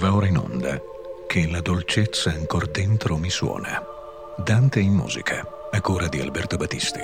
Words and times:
Va 0.00 0.14
ora 0.14 0.26
in 0.26 0.38
onda 0.38 0.80
che 1.28 1.46
la 1.46 1.60
dolcezza 1.60 2.30
ancora 2.30 2.64
dentro 2.64 3.18
mi 3.18 3.28
suona. 3.28 3.84
Dante 4.38 4.80
in 4.80 4.94
musica, 4.94 5.46
a 5.70 5.78
cura 5.82 6.08
di 6.08 6.18
Alberto 6.18 6.56
Battisti. 6.56 7.00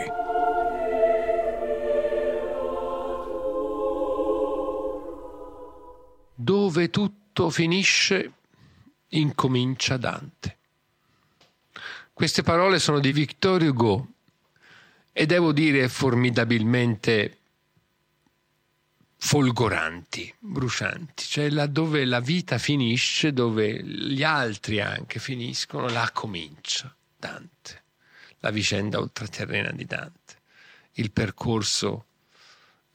Dove 6.35 6.89
tutto 6.89 7.51
finisce, 7.51 8.33
incomincia 9.09 9.99
Dante. 9.99 10.57
Queste 12.15 12.43
parole 12.43 12.79
sono 12.79 12.99
di 12.99 13.13
Victor 13.13 13.61
Hugo 13.61 14.07
e 15.13 15.27
devo 15.27 15.53
dire 15.53 15.87
formidabilmente 15.91 17.36
folgoranti, 19.19 20.33
brucianti, 20.39 21.25
cioè 21.25 21.51
laddove 21.51 22.05
la 22.05 22.21
vita 22.21 22.59
finisce, 22.59 23.33
dove 23.33 23.83
gli 23.83 24.23
altri 24.23 24.81
anche 24.81 25.19
finiscono, 25.19 25.89
là 25.89 26.11
comincia 26.13 26.95
Dante, 27.17 27.83
la 28.41 28.51
vicenda 28.51 28.99
ultraterrena 28.99 29.71
di 29.73 29.85
Dante, 29.85 30.37
il 30.93 31.11
percorso 31.11 32.07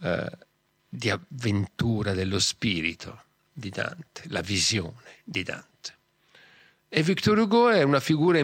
eh, 0.01 0.31
di 0.87 1.09
avventura 1.09 2.13
dello 2.13 2.39
spirito 2.39 3.23
di 3.51 3.69
Dante, 3.69 4.23
la 4.27 4.41
visione 4.41 5.19
di 5.23 5.43
Dante. 5.43 5.69
E 6.87 7.03
Victor 7.03 7.37
Hugo 7.37 7.69
è 7.69 7.83
una 7.83 7.99
figura 7.99 8.39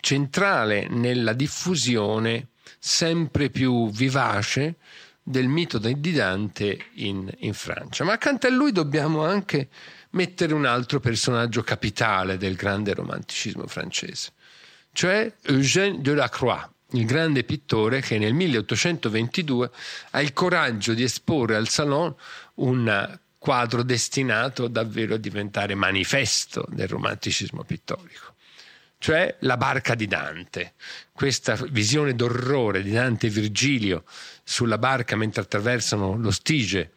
centrale 0.00 0.88
nella 0.88 1.32
diffusione 1.32 2.48
sempre 2.78 3.50
più 3.50 3.90
vivace 3.90 4.76
del 5.22 5.46
mito 5.46 5.78
di 5.78 6.12
Dante 6.12 6.86
in, 6.94 7.30
in, 7.38 7.54
Francia. 7.54 8.04
Ma 8.04 8.12
accanto 8.12 8.46
a 8.46 8.50
lui 8.50 8.72
dobbiamo 8.72 9.24
anche 9.24 9.68
mettere 10.10 10.52
un 10.52 10.66
altro 10.66 11.00
personaggio 11.00 11.62
capitale 11.62 12.36
del 12.36 12.56
grande 12.56 12.92
romanticismo 12.92 13.66
francese, 13.66 14.32
cioè 14.92 15.32
Eugène 15.42 16.00
Delacroix, 16.00 16.68
il 16.90 17.06
grande 17.06 17.44
pittore 17.44 18.00
che 18.00 18.18
nel 18.18 18.34
1822 18.34 19.70
ha 20.10 20.20
il 20.20 20.32
coraggio 20.32 20.92
di 20.92 21.04
esporre 21.04 21.56
al 21.56 21.68
Salon 21.68 22.14
un 22.54 23.18
quadro 23.38 23.82
destinato 23.82 24.68
davvero 24.68 25.14
a 25.14 25.18
diventare 25.18 25.74
manifesto 25.74 26.66
del 26.68 26.88
romanticismo 26.88 27.64
pittorico 27.64 28.32
cioè 29.02 29.34
la 29.40 29.56
barca 29.56 29.96
di 29.96 30.06
Dante. 30.06 30.74
Questa 31.22 31.54
visione 31.70 32.16
d'orrore 32.16 32.82
di 32.82 32.90
Dante 32.90 33.28
e 33.28 33.30
Virgilio 33.30 34.02
sulla 34.42 34.76
barca 34.76 35.14
mentre 35.14 35.42
attraversano 35.42 36.16
lo 36.16 36.32
Stige 36.32 36.94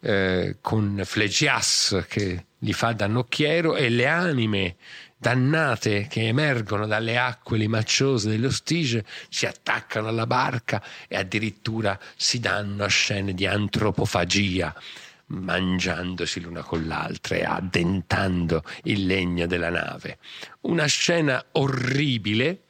eh, 0.00 0.58
con 0.60 1.00
Flegias 1.06 2.04
che 2.06 2.44
gli 2.58 2.74
fa 2.74 2.92
da 2.92 3.06
nocchiero 3.06 3.74
e 3.74 3.88
le 3.88 4.06
anime 4.06 4.76
dannate 5.16 6.06
che 6.06 6.26
emergono 6.28 6.86
dalle 6.86 7.16
acque 7.16 7.56
limacciose 7.56 8.28
dello 8.28 8.50
Stige 8.50 9.06
si 9.30 9.46
attaccano 9.46 10.08
alla 10.08 10.26
barca 10.26 10.82
e 11.08 11.16
addirittura 11.16 11.98
si 12.14 12.40
danno 12.40 12.84
a 12.84 12.88
scene 12.88 13.32
di 13.32 13.46
antropofagia 13.46 14.74
mangiandosi 15.32 16.40
l'una 16.40 16.62
con 16.62 16.86
l'altra 16.86 17.36
e 17.36 17.44
addentando 17.44 18.62
il 18.82 19.06
legno 19.06 19.46
della 19.46 19.70
nave. 19.70 20.18
Una 20.62 20.84
scena 20.84 21.42
orribile, 21.52 22.61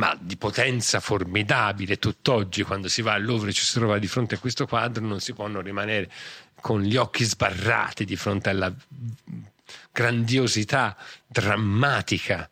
ma 0.00 0.16
di 0.18 0.38
potenza 0.38 0.98
formidabile. 0.98 1.98
Tutt'oggi, 1.98 2.62
quando 2.62 2.88
si 2.88 3.02
va 3.02 3.12
al 3.12 3.22
Louvre 3.22 3.50
e 3.50 3.52
ci 3.52 3.66
si 3.66 3.74
trova 3.74 3.98
di 3.98 4.06
fronte 4.06 4.36
a 4.36 4.38
questo 4.38 4.66
quadro, 4.66 5.04
non 5.04 5.20
si 5.20 5.34
può 5.34 5.46
non 5.46 5.60
rimanere 5.60 6.10
con 6.58 6.80
gli 6.80 6.96
occhi 6.96 7.22
sbarrati 7.22 8.06
di 8.06 8.16
fronte 8.16 8.48
alla 8.48 8.74
grandiosità 9.92 10.96
drammatica, 11.26 12.48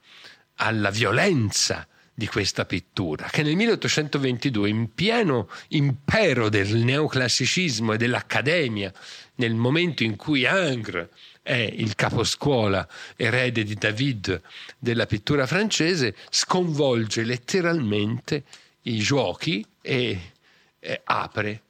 alla 0.57 0.91
violenza 0.91 1.89
di 2.13 2.27
questa 2.27 2.67
pittura, 2.67 3.29
che 3.31 3.43
nel 3.43 3.57
1822, 3.57 4.69
in 4.69 4.93
pieno 4.93 5.49
impero 5.69 6.51
del 6.51 6.77
neoclassicismo 6.77 7.95
e 7.95 7.97
dell'accademia, 7.97 8.93
nel 9.37 9.55
momento 9.55 10.03
in 10.03 10.17
cui 10.17 10.47
Ingres 10.47 11.09
è 11.49 11.55
il 11.55 11.95
caposcuola 11.95 12.87
erede 13.17 13.65
di 13.65 13.75
David 13.75 14.43
della 14.79 15.07
pittura 15.07 15.47
francese, 15.47 16.15
sconvolge 16.29 17.25
letteralmente 17.25 18.45
i 18.83 18.99
giochi 18.99 19.65
e, 19.81 20.33
e 20.79 21.01
apre 21.05 21.63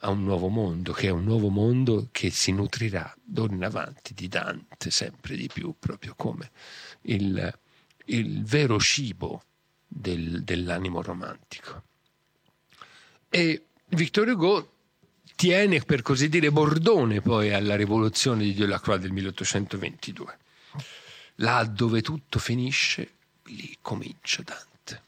a 0.00 0.10
un 0.10 0.22
nuovo 0.22 0.48
mondo, 0.48 0.92
che 0.92 1.06
è 1.06 1.10
un 1.10 1.24
nuovo 1.24 1.48
mondo 1.48 2.08
che 2.12 2.28
si 2.28 2.52
nutrirà 2.52 3.10
d'ora 3.24 3.54
in 3.54 3.64
avanti 3.64 4.12
di 4.12 4.28
Dante 4.28 4.90
sempre 4.90 5.34
di 5.34 5.48
più, 5.50 5.74
proprio 5.78 6.12
come 6.14 6.50
il, 7.02 7.58
il 8.04 8.44
vero 8.44 8.78
cibo 8.78 9.44
del, 9.86 10.44
dell'animo 10.44 11.00
romantico. 11.00 11.84
E 13.30 13.64
Victor 13.86 14.28
Hugo 14.28 14.72
tiene 15.36 15.80
per 15.80 16.02
così 16.02 16.28
dire 16.28 16.50
bordone 16.50 17.20
poi 17.20 17.52
alla 17.52 17.76
rivoluzione 17.76 18.42
di 18.42 18.54
Delacroix 18.54 18.98
del 18.98 19.12
1822. 19.12 20.38
Là 21.36 21.62
dove 21.64 22.00
tutto 22.00 22.38
finisce, 22.38 23.12
lì 23.44 23.76
comincia 23.80 24.42
Dante. 24.42 25.02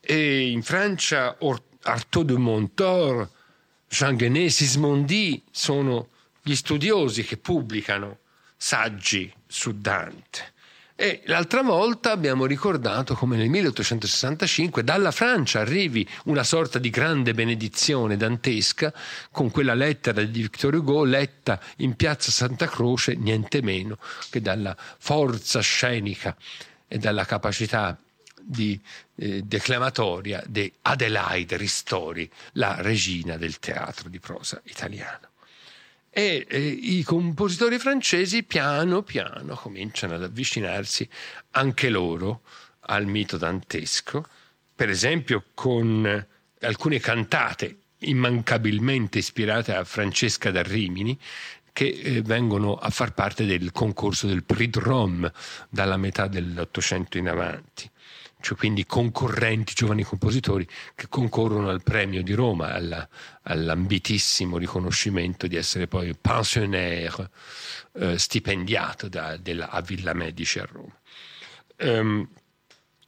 E 0.00 0.48
in 0.48 0.62
Francia 0.62 1.36
Artaud 1.82 2.26
de 2.26 2.38
Montor, 2.38 3.30
Jean 3.86 4.16
Genet, 4.16 4.48
Sismondi 4.48 5.42
sono 5.50 6.08
gli 6.42 6.54
studiosi 6.54 7.22
che 7.22 7.36
pubblicano 7.36 8.18
saggi 8.56 9.32
su 9.46 9.78
Dante. 9.78 10.54
E 11.02 11.22
l'altra 11.24 11.62
volta 11.62 12.10
abbiamo 12.10 12.44
ricordato 12.44 13.14
come 13.14 13.38
nel 13.38 13.48
1865 13.48 14.84
dalla 14.84 15.12
Francia 15.12 15.60
arrivi 15.60 16.06
una 16.24 16.44
sorta 16.44 16.78
di 16.78 16.90
grande 16.90 17.32
benedizione 17.32 18.18
dantesca 18.18 18.92
con 19.30 19.50
quella 19.50 19.72
lettera 19.72 20.22
di 20.22 20.42
Victor 20.42 20.74
Hugo 20.74 21.04
letta 21.04 21.58
in 21.76 21.96
piazza 21.96 22.30
Santa 22.30 22.66
Croce, 22.66 23.14
niente 23.14 23.62
meno 23.62 23.96
che 24.28 24.42
dalla 24.42 24.76
forza 24.76 25.60
scenica 25.60 26.36
e 26.86 26.98
dalla 26.98 27.24
capacità 27.24 27.98
di, 28.38 28.78
eh, 29.14 29.40
declamatoria 29.40 30.44
di 30.46 30.70
Adelaide 30.82 31.56
Ristori, 31.56 32.30
la 32.52 32.76
regina 32.82 33.38
del 33.38 33.58
teatro 33.58 34.10
di 34.10 34.20
prosa 34.20 34.60
italiano 34.64 35.29
e 36.10 36.44
eh, 36.48 36.58
i 36.58 37.02
compositori 37.04 37.78
francesi 37.78 38.42
piano 38.42 39.02
piano 39.02 39.54
cominciano 39.54 40.14
ad 40.14 40.24
avvicinarsi 40.24 41.08
anche 41.52 41.88
loro 41.88 42.42
al 42.86 43.06
mito 43.06 43.36
dantesco, 43.36 44.26
per 44.74 44.88
esempio 44.88 45.44
con 45.54 46.26
alcune 46.60 46.98
cantate 46.98 47.78
immancabilmente 48.00 49.18
ispirate 49.18 49.74
a 49.74 49.84
Francesca 49.84 50.50
da 50.50 50.62
Rimini 50.62 51.18
che 51.72 51.86
eh, 51.86 52.22
vengono 52.22 52.74
a 52.74 52.90
far 52.90 53.14
parte 53.14 53.44
del 53.44 53.70
concorso 53.70 54.26
del 54.26 54.42
Prix 54.42 54.70
de 54.70 54.80
Rome 54.80 55.32
dalla 55.68 55.96
metà 55.96 56.26
dell'Ottocento 56.26 57.18
in 57.18 57.28
avanti 57.28 57.88
cioè 58.40 58.56
quindi 58.56 58.86
concorrenti 58.86 59.74
giovani 59.74 60.02
compositori 60.02 60.66
che 60.94 61.06
concorrono 61.08 61.68
al 61.68 61.82
premio 61.82 62.22
di 62.22 62.32
Roma, 62.32 62.72
alla, 62.72 63.08
all'ambitissimo 63.42 64.58
riconoscimento 64.58 65.46
di 65.46 65.56
essere 65.56 65.86
poi 65.86 66.14
pensionnaire 66.18 67.30
eh, 67.92 68.18
stipendiato 68.18 69.08
da, 69.08 69.36
della, 69.36 69.70
a 69.70 69.80
Villa 69.80 70.14
Medici 70.14 70.58
a 70.58 70.68
Roma. 70.70 70.94
Um, 71.78 72.28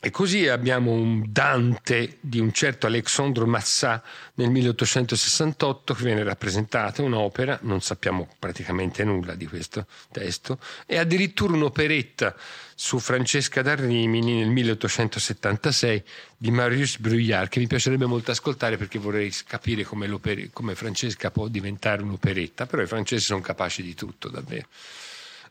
e 0.05 0.11
così 0.11 0.49
abbiamo 0.49 0.91
un 0.91 1.27
Dante 1.29 2.17
di 2.19 2.41
un 2.41 2.53
certo 2.53 2.89
Alexandre 2.89 3.45
Massat 3.45 4.03
nel 4.35 4.51
1868 4.51 5.95
che 5.95 6.03
viene 6.03 6.25
rappresentata, 6.25 7.03
un'opera, 7.03 7.61
non 7.63 7.81
sappiamo 7.81 8.29
praticamente 8.37 9.05
nulla 9.05 9.37
di 9.37 9.47
questo 9.47 9.87
testo, 10.11 10.59
e 10.87 10.99
addirittura 10.99 11.53
un'operetta 11.53 12.35
su 12.75 12.99
Francesca 12.99 13.63
da 13.63 13.77
Rimini 13.77 14.41
nel 14.41 14.49
1876 14.49 16.03
di 16.37 16.51
Marius 16.51 16.99
Bruyard 16.99 17.49
che 17.49 17.61
mi 17.61 17.69
piacerebbe 17.69 18.07
molto 18.07 18.33
ascoltare 18.33 18.77
perché 18.77 18.99
vorrei 18.99 19.33
capire 19.47 19.85
come, 19.85 20.09
come 20.53 20.75
Francesca 20.75 21.31
può 21.31 21.47
diventare 21.47 22.03
un'operetta, 22.03 22.67
però 22.67 22.83
i 22.83 22.89
francesi 22.89 23.27
sono 23.27 23.41
capaci 23.41 23.85
di 23.85 23.95
tutto 23.95 24.29
davvero. 24.29 24.67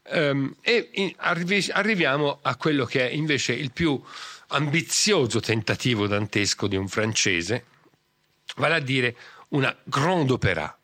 Um, 0.09 0.55
e 0.61 0.89
in, 0.93 1.13
arrivi, 1.17 1.69
arriviamo 1.71 2.39
a 2.41 2.55
quello 2.55 2.85
che 2.85 3.07
è 3.07 3.13
invece 3.13 3.53
il 3.53 3.71
più 3.71 4.01
ambizioso 4.51 5.39
tentativo 5.39 6.07
dantesco 6.07 6.67
di 6.67 6.75
un 6.75 6.87
francese, 6.87 7.65
vale 8.55 8.75
a 8.75 8.79
dire 8.79 9.15
una 9.49 9.75
grande 9.83 10.33
opera 10.33 10.77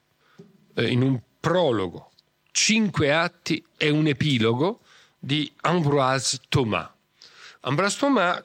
eh, 0.75 0.87
in 0.87 1.01
un 1.01 1.19
prologo, 1.39 2.11
cinque 2.51 3.13
atti 3.13 3.63
e 3.77 3.89
un 3.89 4.07
epilogo 4.07 4.81
di 5.19 5.51
Ambroise 5.61 6.39
Thomas. 6.49 6.89
Ambroise 7.61 7.97
Thomas, 7.97 8.41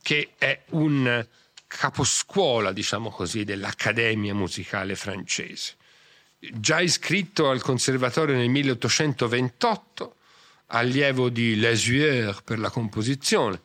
che 0.00 0.32
è 0.38 0.62
un 0.70 1.26
caposcuola, 1.66 2.72
diciamo 2.72 3.10
così, 3.10 3.44
dell'Accademia 3.44 4.34
musicale 4.34 4.94
francese. 4.94 5.76
Già 6.38 6.80
iscritto 6.80 7.48
al 7.50 7.62
conservatorio 7.62 8.34
nel 8.36 8.48
1828, 8.48 10.16
allievo 10.68 11.28
di 11.28 11.56
Lesueur 11.56 12.42
per 12.42 12.58
la 12.58 12.70
composizione, 12.70 13.60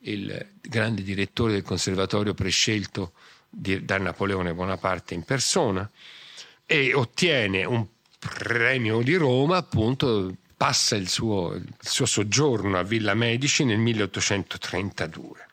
il 0.00 0.46
grande 0.60 1.02
direttore 1.02 1.52
del 1.52 1.62
conservatorio 1.62 2.34
prescelto 2.34 3.12
di, 3.48 3.84
da 3.84 3.98
Napoleone 3.98 4.54
Bonaparte 4.54 5.14
in 5.14 5.24
persona, 5.24 5.90
e 6.66 6.92
ottiene 6.94 7.64
un 7.64 7.86
premio 8.18 9.00
di 9.02 9.14
Roma, 9.14 9.56
appunto, 9.56 10.34
passa 10.56 10.96
il 10.96 11.08
suo, 11.08 11.54
il 11.54 11.74
suo 11.80 12.04
soggiorno 12.04 12.78
a 12.78 12.82
Villa 12.82 13.14
Medici 13.14 13.64
nel 13.64 13.78
1832. 13.78 15.46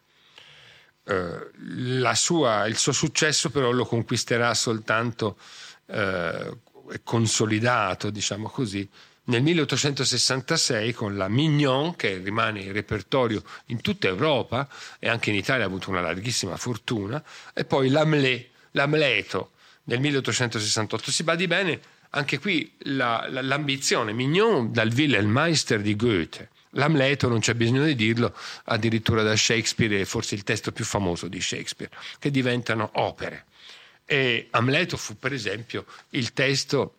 Uh, 1.03 2.13
sua, 2.13 2.65
il 2.65 2.77
suo 2.77 2.91
successo 2.91 3.51
però 3.51 3.69
lo 3.69 3.85
conquisterà 3.85 4.53
soltanto 4.55 5.37
uh, 5.85 6.59
consolidato, 7.03 8.09
diciamo 8.09 8.49
così, 8.49 8.89
nel 9.25 9.41
1866 9.41 10.93
con 10.93 11.17
la 11.17 11.27
Mignon, 11.27 11.95
che 11.95 12.17
rimane 12.17 12.61
in 12.61 12.71
repertorio 12.73 13.43
in 13.67 13.81
tutta 13.81 14.07
Europa 14.07 14.67
e 14.99 15.09
anche 15.09 15.29
in 15.29 15.35
Italia 15.35 15.63
ha 15.63 15.67
avuto 15.67 15.89
una 15.89 16.01
larghissima 16.01 16.57
fortuna, 16.57 17.23
e 17.53 17.65
poi 17.65 17.89
l'Amlet, 17.89 18.47
l'Amleto 18.71 19.51
nel 19.85 19.99
1868. 19.99 21.11
Si 21.11 21.23
badi 21.23 21.47
bene, 21.47 21.79
anche 22.11 22.39
qui 22.39 22.71
la, 22.79 23.25
la, 23.29 23.41
l'ambizione, 23.41 24.13
Mignon 24.13 24.71
dal 24.71 24.91
Wilhelmeister 24.91 25.81
di 25.81 25.95
Goethe. 25.95 26.49
L'Amleto, 26.71 27.27
non 27.27 27.39
c'è 27.39 27.53
bisogno 27.53 27.85
di 27.85 27.95
dirlo, 27.95 28.35
addirittura 28.65 29.23
da 29.23 29.35
Shakespeare, 29.35 30.05
forse 30.05 30.35
il 30.35 30.43
testo 30.43 30.71
più 30.71 30.83
famoso 30.83 31.27
di 31.27 31.41
Shakespeare, 31.41 31.91
che 32.19 32.29
diventano 32.29 32.89
opere. 32.95 33.45
E 34.05 34.47
Amleto 34.51 34.97
fu, 34.97 35.17
per 35.17 35.33
esempio, 35.33 35.85
il 36.11 36.33
testo 36.33 36.95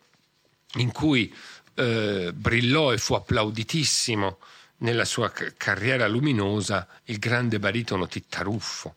in 0.77 0.93
cui 0.93 1.33
eh, 1.77 2.33
brillò 2.35 2.93
e 2.93 2.99
fu 2.99 3.15
applauditissimo 3.15 4.39
nella 4.79 5.05
sua 5.05 5.33
carriera 5.57 6.07
luminosa 6.09 6.87
il 7.05 7.19
grande 7.19 7.59
baritono 7.59 8.07
Tittaruffo. 8.07 8.97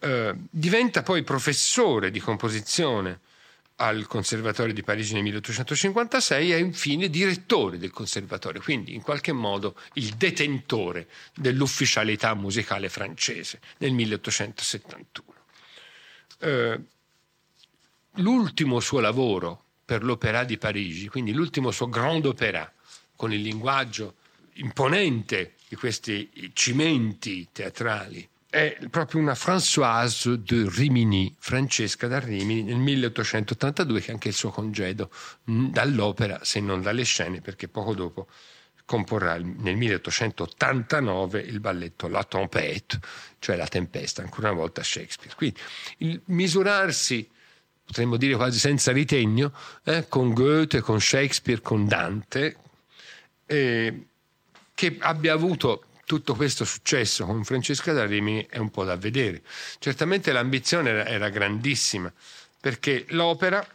Eh, 0.00 0.34
diventa 0.48 1.02
poi 1.02 1.22
professore 1.22 2.10
di 2.10 2.20
composizione 2.20 3.20
al 3.80 4.06
Conservatorio 4.06 4.72
di 4.72 4.82
Parigi 4.82 5.12
nel 5.12 5.22
1856 5.22 6.52
e 6.52 6.58
infine 6.58 7.08
direttore 7.08 7.78
del 7.78 7.90
conservatorio, 7.90 8.60
quindi 8.60 8.94
in 8.94 9.02
qualche 9.02 9.32
modo 9.32 9.76
il 9.94 10.14
detentore 10.14 11.08
dell'ufficialità 11.34 12.34
musicale 12.34 12.88
francese 12.88 13.60
nel 13.78 13.92
1871. 13.92 15.34
Eh, 16.40 16.80
l'ultimo 18.14 18.80
suo 18.80 18.98
lavoro 18.98 19.66
per 19.88 20.04
l'Opéra 20.04 20.44
di 20.44 20.58
Parigi, 20.58 21.08
quindi 21.08 21.32
l'ultimo 21.32 21.70
suo 21.70 21.88
grand 21.88 22.26
opéra, 22.26 22.70
con 23.16 23.32
il 23.32 23.40
linguaggio 23.40 24.16
imponente 24.56 25.54
di 25.66 25.76
questi 25.76 26.50
cimenti 26.52 27.48
teatrali, 27.50 28.28
è 28.50 28.76
proprio 28.90 29.22
una 29.22 29.32
Françoise 29.32 30.34
de 30.34 30.68
Rimini, 30.68 31.34
Francesca 31.38 32.06
da 32.06 32.18
Rimini, 32.18 32.64
nel 32.64 32.76
1882, 32.76 34.00
che 34.02 34.08
è 34.08 34.12
anche 34.12 34.28
il 34.28 34.34
suo 34.34 34.50
congedo 34.50 35.10
dall'opera, 35.42 36.40
se 36.42 36.60
non 36.60 36.82
dalle 36.82 37.04
scene, 37.04 37.40
perché 37.40 37.66
poco 37.66 37.94
dopo 37.94 38.26
comporrà 38.84 39.38
nel 39.38 39.76
1889 39.76 41.40
il 41.40 41.60
balletto 41.60 42.08
La 42.08 42.24
Tempête, 42.24 43.00
cioè 43.38 43.56
La 43.56 43.66
Tempesta, 43.66 44.20
ancora 44.20 44.50
una 44.50 44.60
volta 44.60 44.82
Shakespeare. 44.82 45.34
Quindi 45.34 45.58
il 45.98 46.20
misurarsi 46.26 47.26
potremmo 47.88 48.18
dire 48.18 48.36
quasi 48.36 48.58
senza 48.58 48.92
ritegno, 48.92 49.50
eh, 49.84 50.08
con 50.08 50.34
Goethe, 50.34 50.82
con 50.82 51.00
Shakespeare, 51.00 51.62
con 51.62 51.86
Dante, 51.88 52.56
eh, 53.46 54.06
che 54.74 54.96
abbia 55.00 55.32
avuto 55.32 55.84
tutto 56.04 56.34
questo 56.34 56.66
successo 56.66 57.24
con 57.24 57.44
Francesca 57.44 57.92
da 57.94 58.04
Rimini 58.04 58.46
è 58.48 58.58
un 58.58 58.70
po' 58.70 58.84
da 58.84 58.96
vedere. 58.96 59.42
Certamente 59.78 60.32
l'ambizione 60.32 60.90
era, 60.90 61.06
era 61.06 61.28
grandissima, 61.30 62.12
perché 62.60 63.06
l'opera 63.08 63.66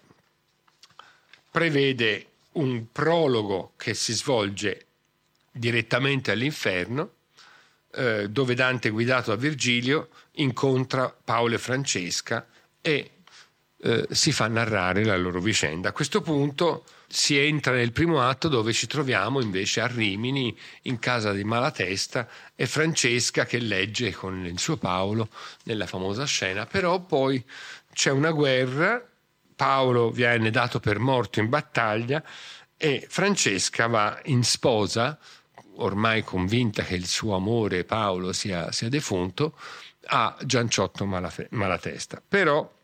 prevede 1.50 2.27
un 2.54 2.86
prologo 2.92 3.74
che 3.77 3.95
si 3.95 4.13
svolge 4.13 4.86
direttamente 5.51 6.30
all'inferno, 6.30 7.13
eh, 7.95 8.30
dove 8.30 8.54
Dante, 8.54 8.92
guidato 8.92 9.31
da 9.31 9.38
Virgilio, 9.38 10.10
incontra 10.33 11.10
Paolo 11.10 11.56
e 11.56 11.60
Francesca 11.60 12.45
e 12.80 13.10
eh, 13.85 14.07
si 14.12 14.31
fa 14.31 14.47
narrare 14.47 15.03
la 15.03 15.18
loro 15.18 15.41
vicenda. 15.41 15.89
A 15.89 15.91
questo 15.91 16.21
punto 16.21 16.85
si 17.06 17.38
entra 17.38 17.74
nel 17.74 17.91
primo 17.91 18.21
atto 18.21 18.47
dove 18.47 18.71
ci 18.71 18.88
troviamo 18.88 19.41
invece 19.41 19.81
a 19.81 19.88
Rimini 19.88 20.57
in 20.83 21.00
casa 21.00 21.33
di 21.33 21.44
Malatesta 21.44 22.27
e 22.56 22.65
Francesca 22.65 23.45
che 23.45 23.59
legge 23.59 24.12
con 24.12 24.45
il 24.45 24.57
suo 24.57 24.77
Paolo 24.77 25.27
nella 25.63 25.85
famosa 25.85 26.24
scena, 26.24 26.65
però 26.65 27.01
poi 27.01 27.44
c'è 27.94 28.09
una 28.09 28.31
guerra, 28.31 29.06
Paolo 29.53 30.12
viene 30.12 30.50
dato 30.50 30.79
per 30.79 31.00
morto 31.00 31.41
in 31.41 31.50
battaglia 31.50 32.24
e 32.77 33.06
Francesca 33.09 33.88
va 33.88 34.18
in 34.25 34.44
sposa, 34.44 35.19
ormai 35.75 36.24
convinta 36.24 36.83
che 36.83 36.95
il 36.95 37.06
suo 37.06 37.36
amore 37.36 37.83
Paolo 37.83 38.31
sia, 38.31 38.71
sia 38.71 38.88
defunto, 38.88 39.57
a 40.06 40.36
Gianciotto 40.44 41.06
Malatesta. 41.06 42.21
Però 42.25 42.81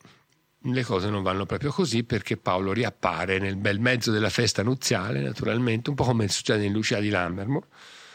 le 0.63 0.83
cose 0.83 1.09
non 1.09 1.23
vanno 1.23 1.45
proprio 1.45 1.71
così 1.71 2.03
perché 2.03 2.35
Paolo 2.35 2.73
riappare 2.73 3.39
nel 3.39 3.55
bel 3.55 3.79
mezzo 3.79 4.11
della 4.11 4.29
festa 4.29 4.61
nuziale, 4.61 5.21
naturalmente, 5.21 5.89
un 5.89 5.95
po' 5.95 6.03
come 6.03 6.27
succede 6.27 6.65
in 6.65 6.73
Lucia 6.73 6.99
di 6.99 7.09
Lammermoor. 7.09 7.65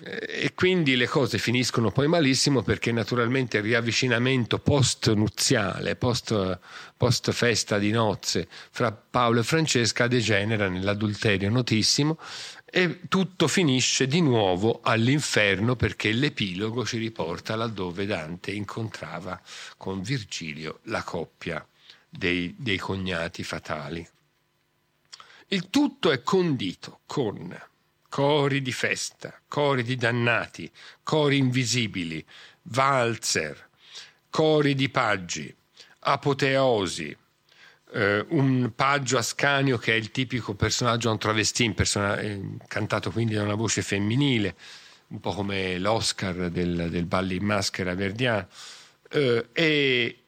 E 0.06 0.52
quindi 0.54 0.96
le 0.96 1.06
cose 1.06 1.38
finiscono 1.38 1.90
poi 1.92 2.08
malissimo 2.08 2.62
perché 2.62 2.90
naturalmente 2.90 3.58
il 3.58 3.62
riavvicinamento 3.62 4.58
post-nuziale, 4.58 5.94
post, 5.94 6.58
post 6.96 7.30
festa 7.30 7.78
di 7.78 7.90
nozze 7.90 8.48
fra 8.70 8.90
Paolo 8.90 9.40
e 9.40 9.44
Francesca 9.44 10.08
degenera 10.08 10.68
nell'adulterio 10.68 11.48
notissimo 11.48 12.18
e 12.64 13.02
tutto 13.08 13.46
finisce 13.46 14.08
di 14.08 14.20
nuovo 14.20 14.80
all'inferno 14.82 15.76
perché 15.76 16.10
l'epilogo 16.10 16.84
ci 16.84 16.98
riporta 16.98 17.54
laddove 17.54 18.04
Dante 18.04 18.50
incontrava 18.50 19.40
con 19.76 20.02
Virgilio 20.02 20.80
la 20.82 21.04
coppia 21.04 21.64
dei, 22.16 22.54
dei 22.56 22.78
cognati 22.78 23.42
fatali. 23.42 24.06
Il 25.48 25.68
tutto 25.70 26.10
è 26.10 26.22
condito 26.22 27.00
con 27.06 27.56
cori 28.08 28.62
di 28.62 28.72
festa, 28.72 29.40
cori 29.48 29.82
di 29.82 29.96
dannati, 29.96 30.70
cori 31.02 31.36
invisibili, 31.36 32.24
valzer, 32.62 33.68
cori 34.30 34.74
di 34.74 34.88
paggi, 34.88 35.54
apoteosi, 36.00 37.16
eh, 37.92 38.24
un 38.28 38.72
paggio 38.74 39.18
ascanio 39.18 39.78
che 39.78 39.92
è 39.92 39.96
il 39.96 40.10
tipico 40.10 40.54
personaggio 40.54 41.10
un 41.10 41.18
travestin, 41.18 41.74
persona- 41.74 42.18
eh, 42.18 42.40
cantato 42.66 43.10
quindi 43.10 43.34
da 43.34 43.42
una 43.42 43.54
voce 43.54 43.82
femminile, 43.82 44.56
un 45.08 45.20
po' 45.20 45.32
come 45.32 45.78
l'Oscar 45.78 46.50
del, 46.50 46.88
del 46.90 47.06
balli 47.06 47.36
in 47.36 47.44
maschera 47.44 47.94
verdiano, 47.94 48.48
eh, 49.10 49.48
e 49.52 50.23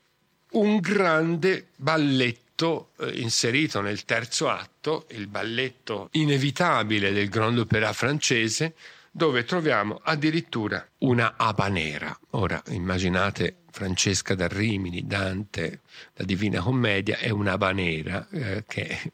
un 0.56 0.78
grande 0.78 1.68
balletto 1.76 2.90
eh, 2.98 3.20
inserito 3.20 3.80
nel 3.80 4.04
terzo 4.04 4.48
atto, 4.48 5.06
il 5.10 5.26
balletto 5.26 6.08
inevitabile 6.12 7.12
del 7.12 7.28
Grand 7.28 7.58
Opéra 7.58 7.92
francese, 7.92 8.74
dove 9.10 9.44
troviamo 9.44 10.00
addirittura 10.02 10.86
una 10.98 11.34
habanera. 11.36 12.18
Ora 12.30 12.62
immaginate 12.68 13.58
Francesca 13.70 14.34
da 14.34 14.48
Rimini, 14.48 15.06
Dante, 15.06 15.80
la 16.14 16.24
Divina 16.24 16.60
Commedia, 16.60 17.18
è 17.18 17.30
una 17.30 17.52
habanera 17.52 18.26
eh, 18.30 18.64
che 18.66 19.12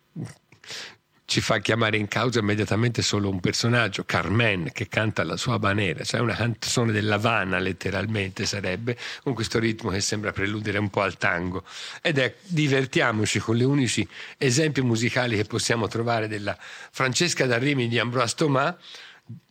ci 1.32 1.40
fa 1.40 1.60
chiamare 1.60 1.96
in 1.96 2.08
causa 2.08 2.40
immediatamente 2.40 3.00
solo 3.00 3.30
un 3.30 3.40
personaggio, 3.40 4.04
Carmen, 4.04 4.68
che 4.70 4.86
canta 4.88 5.24
la 5.24 5.38
sua 5.38 5.58
banera, 5.58 6.04
cioè 6.04 6.20
una 6.20 6.34
canzone 6.34 6.92
dell'Havana 6.92 7.58
letteralmente 7.58 8.44
sarebbe, 8.44 8.98
con 9.22 9.32
questo 9.32 9.58
ritmo 9.58 9.88
che 9.88 10.02
sembra 10.02 10.30
preludere 10.30 10.76
un 10.76 10.90
po' 10.90 11.00
al 11.00 11.16
tango. 11.16 11.64
Ed 12.02 12.18
è 12.18 12.34
divertiamoci 12.42 13.38
con 13.38 13.56
gli 13.56 13.62
unici 13.62 14.06
esempi 14.36 14.82
musicali 14.82 15.34
che 15.34 15.46
possiamo 15.46 15.88
trovare 15.88 16.28
della 16.28 16.54
Francesca 16.58 17.46
d'Arrimi 17.46 17.88
di 17.88 17.98
Ambroise 17.98 18.34
Thomas, 18.36 18.74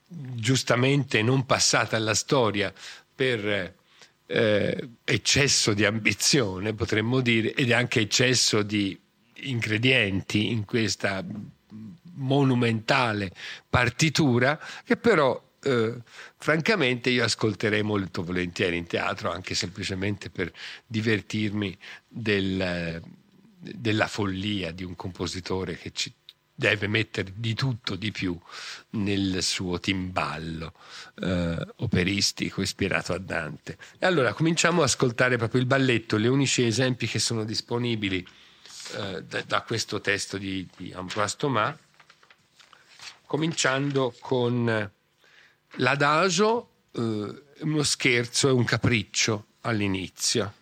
giustamente 0.08 1.24
non 1.24 1.48
passata 1.48 1.96
alla 1.96 2.14
storia 2.14 2.72
per 3.16 3.74
eh, 4.28 4.90
eccesso 5.04 5.74
di 5.74 5.84
ambizione, 5.84 6.76
potremmo 6.76 7.22
dire, 7.22 7.56
ed 7.56 7.72
anche 7.72 8.02
eccesso 8.02 8.62
di 8.62 8.96
ingredienti 9.34 10.52
in 10.52 10.64
questa 10.64 11.26
monumentale 12.22 13.32
partitura 13.70 14.60
che 14.84 14.98
però 14.98 15.50
eh, 15.64 15.96
francamente 16.38 17.10
io 17.10 17.24
ascolterei 17.24 17.84
molto 17.84 18.24
volentieri 18.24 18.78
in 18.78 18.88
teatro 18.88 19.32
anche 19.32 19.54
semplicemente 19.54 20.30
per 20.30 20.52
divertirmi 20.88 21.78
del, 22.08 23.02
della 23.58 24.08
follia 24.08 24.72
di 24.72 24.84
un 24.84 24.96
compositore 24.96 25.78
che 25.78 25.92
ci 25.94 26.14
deve 26.54 26.88
mettere 26.88 27.34
di 27.36 27.56
tutto 27.56 27.96
di 27.96 28.12
più 28.12 28.38
nel 28.92 29.42
suo 29.42 29.80
timballo 29.80 30.74
eh, 31.20 31.58
operistico 31.78 32.62
ispirato 32.62 33.14
a 33.14 33.18
Dante. 33.18 33.78
E 33.98 34.06
allora 34.06 34.34
cominciamo 34.34 34.82
ad 34.82 34.88
ascoltare 34.88 35.38
proprio 35.38 35.60
il 35.60 35.66
balletto, 35.66 36.20
gli 36.20 36.28
unici 36.28 36.64
esempi 36.64 37.08
che 37.08 37.18
sono 37.18 37.46
disponibili 37.46 38.24
eh, 38.96 39.24
da, 39.24 39.42
da, 39.42 39.62
questo 39.62 40.02
testo 40.02 40.38
di, 40.38 40.68
di 40.78 40.94
Ambroise 40.94 41.36
Thomas, 41.38 41.76
cominciando 43.32 44.14
con 44.20 44.92
l'adagio, 45.76 46.70
eh, 46.92 47.44
uno 47.62 47.84
scherzo 47.84 48.50
e 48.50 48.52
un 48.52 48.66
capriccio 48.66 49.46
all'inizio 49.62 50.54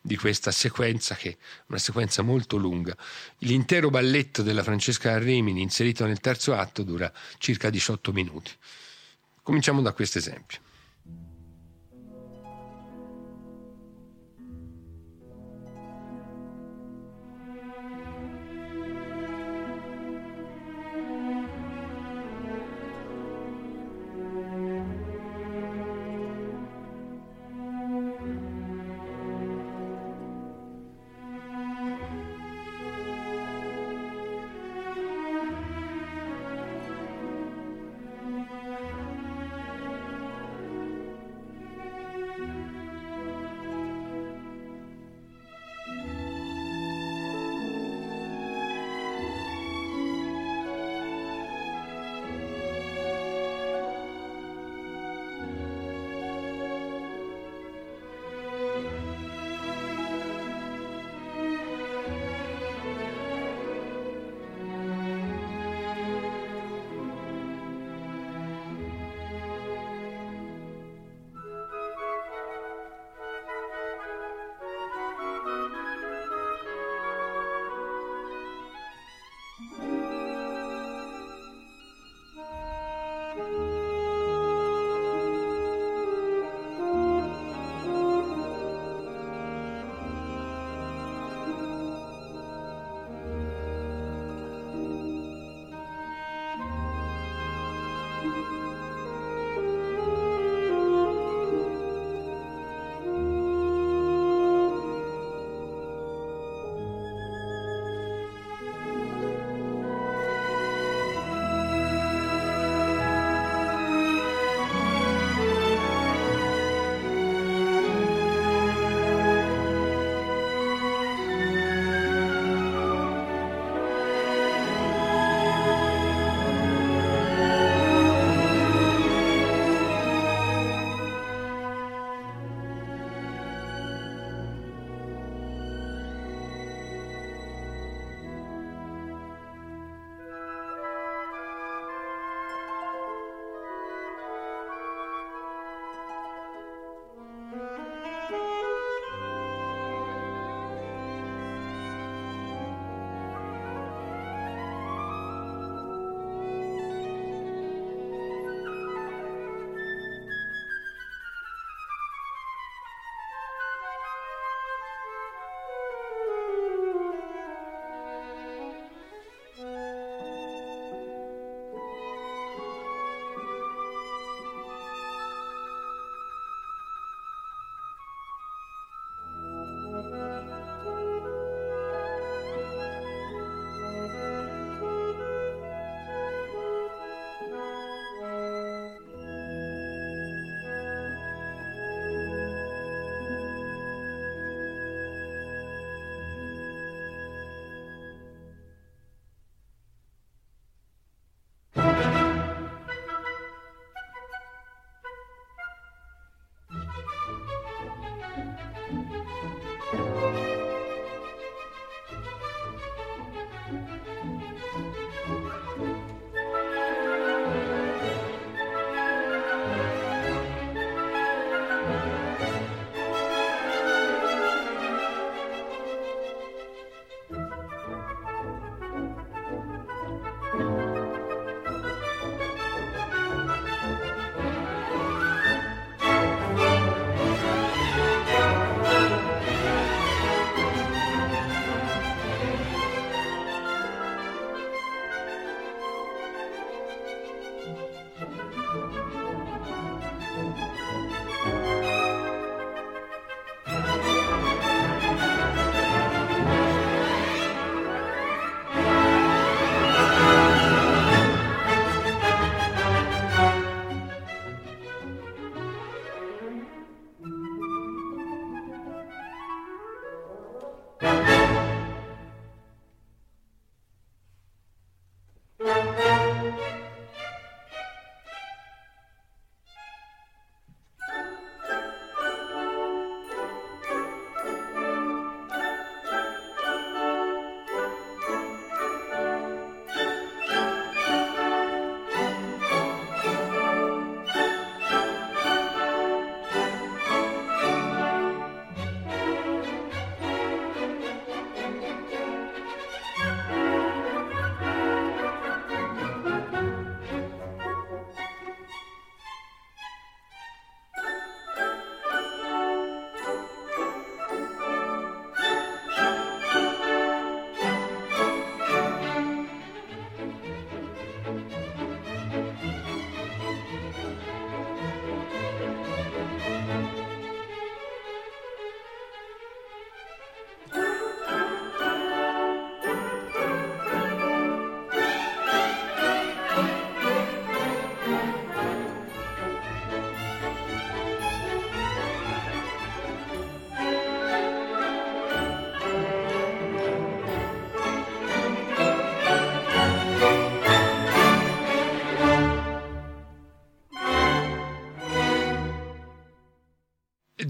di 0.00 0.16
questa 0.16 0.50
sequenza 0.50 1.16
che 1.16 1.28
è 1.32 1.36
una 1.66 1.76
sequenza 1.76 2.22
molto 2.22 2.56
lunga. 2.56 2.96
L'intero 3.40 3.90
balletto 3.90 4.40
della 4.40 4.62
Francesca 4.62 5.18
Rimini 5.18 5.60
inserito 5.60 6.06
nel 6.06 6.20
terzo 6.20 6.54
atto 6.54 6.82
dura 6.82 7.12
circa 7.36 7.68
18 7.68 8.10
minuti. 8.12 8.52
Cominciamo 9.42 9.82
da 9.82 9.92
questo 9.92 10.16
esempio. 10.16 10.60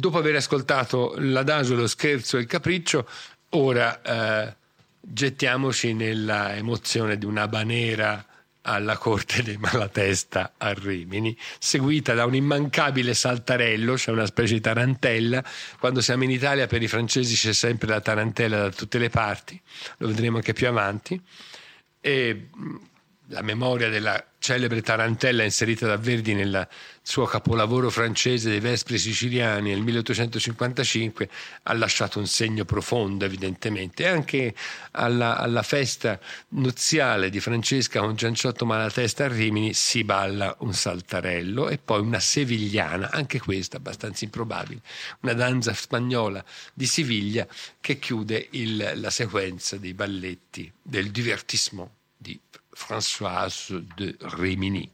Dopo 0.04 0.18
aver 0.18 0.37
ascoltato 0.37 1.14
l'adagio, 1.16 1.75
lo 1.75 1.87
scherzo 1.87 2.37
e 2.37 2.40
il 2.40 2.46
capriccio, 2.46 3.08
ora 3.50 4.02
eh, 4.02 4.54
gettiamoci 5.00 5.94
nella 5.94 6.54
emozione 6.54 7.16
di 7.16 7.25
una 7.25 7.49
banera 7.49 8.23
alla 8.66 8.99
corte 8.99 9.42
dei 9.42 9.56
Malatesta 9.56 10.52
a 10.58 10.75
Rimini, 10.75 11.34
seguita 11.58 12.12
da 12.12 12.26
un 12.26 12.34
immancabile 12.34 13.14
saltarello, 13.14 13.96
cioè 13.96 14.12
una 14.12 14.26
specie 14.26 14.52
di 14.54 14.61
tarantella. 14.61 15.42
Quando 15.78 16.02
siamo 16.02 16.25
in 16.25 16.30
Italia 16.30 16.66
per 16.66 16.82
i 16.82 16.88
francesi 16.88 17.34
c'è 17.34 17.54
sempre 17.54 17.88
la 17.88 18.02
tarantella 18.02 18.58
da 18.58 18.70
tutte 18.70 18.99
le 18.99 19.08
parti, 19.08 19.58
lo 19.99 20.08
vedremo 20.08 20.37
anche 20.37 20.52
più 20.52 20.68
avanti. 20.68 21.18
E 22.00 22.49
la 23.28 23.43
memoria 23.43 23.88
della 23.88 24.23
celebre 24.38 24.83
tarantella 24.83 25.43
inserita 25.43 25.87
da 25.87 25.97
Verdi 25.97 26.35
nel 26.35 26.69
suo 27.00 27.25
capolavoro 27.25 27.88
francese 27.88 28.50
dei 28.50 28.61
Vespri 28.61 28.99
siciliani 28.99 29.71
nel 29.71 29.81
1855 29.81 31.28
ha 31.63 31.73
lasciato 31.73 32.19
un 32.19 32.26
segno 32.26 32.67
profondo 32.67 33.25
evidentemente 33.25 34.02
e 34.02 34.08
anche 34.08 34.54
alla, 34.93 35.39
alla 35.39 35.63
festa 35.63 36.21
nuziale 36.49 37.30
di 37.30 37.41
Francesca 37.41 38.00
con 38.00 38.17
Gianciotto 38.17 38.67
Malatesta 38.67 39.25
a 39.25 39.28
Rimini 39.28 39.73
si 39.73 40.04
balla 40.04 40.54
un 40.58 40.75
saltarello 40.75 41.71
e 41.71 41.78
poi 41.78 42.00
una 42.00 42.21
sevigliana, 42.21 43.10
anche 43.10 43.41
questa 43.41 43.78
abbastanza 43.78 44.25
improbabile, 44.25 44.82
una 45.21 45.32
danza 45.32 45.73
spagnola 45.73 46.45
di 46.75 46.84
Siviglia 46.84 47.47
che 47.80 47.99
chiude 47.99 48.49
il, 48.50 48.93
la 48.97 49.10
sequenza 49.10 49.78
dei 49.78 49.95
balletti 49.95 50.71
del 50.82 51.10
divertissement. 51.10 51.89
di 51.89 52.03
Françoise 52.75 53.73
de 53.97 54.17
Rémini. 54.21 54.94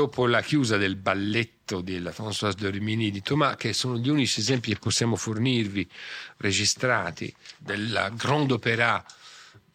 Dopo 0.00 0.26
la 0.26 0.40
chiusa 0.40 0.78
del 0.78 0.96
balletto 0.96 1.82
della 1.82 2.10
Françoise 2.10 2.54
de 2.56 2.70
Rimini 2.70 3.10
di 3.10 3.20
Thomas, 3.20 3.56
che 3.56 3.74
sono 3.74 3.98
gli 3.98 4.08
unici 4.08 4.40
esempi 4.40 4.72
che 4.72 4.78
possiamo 4.78 5.14
fornirvi 5.14 5.86
registrati 6.38 7.32
della 7.58 8.08
grande 8.08 8.54
opera 8.54 9.04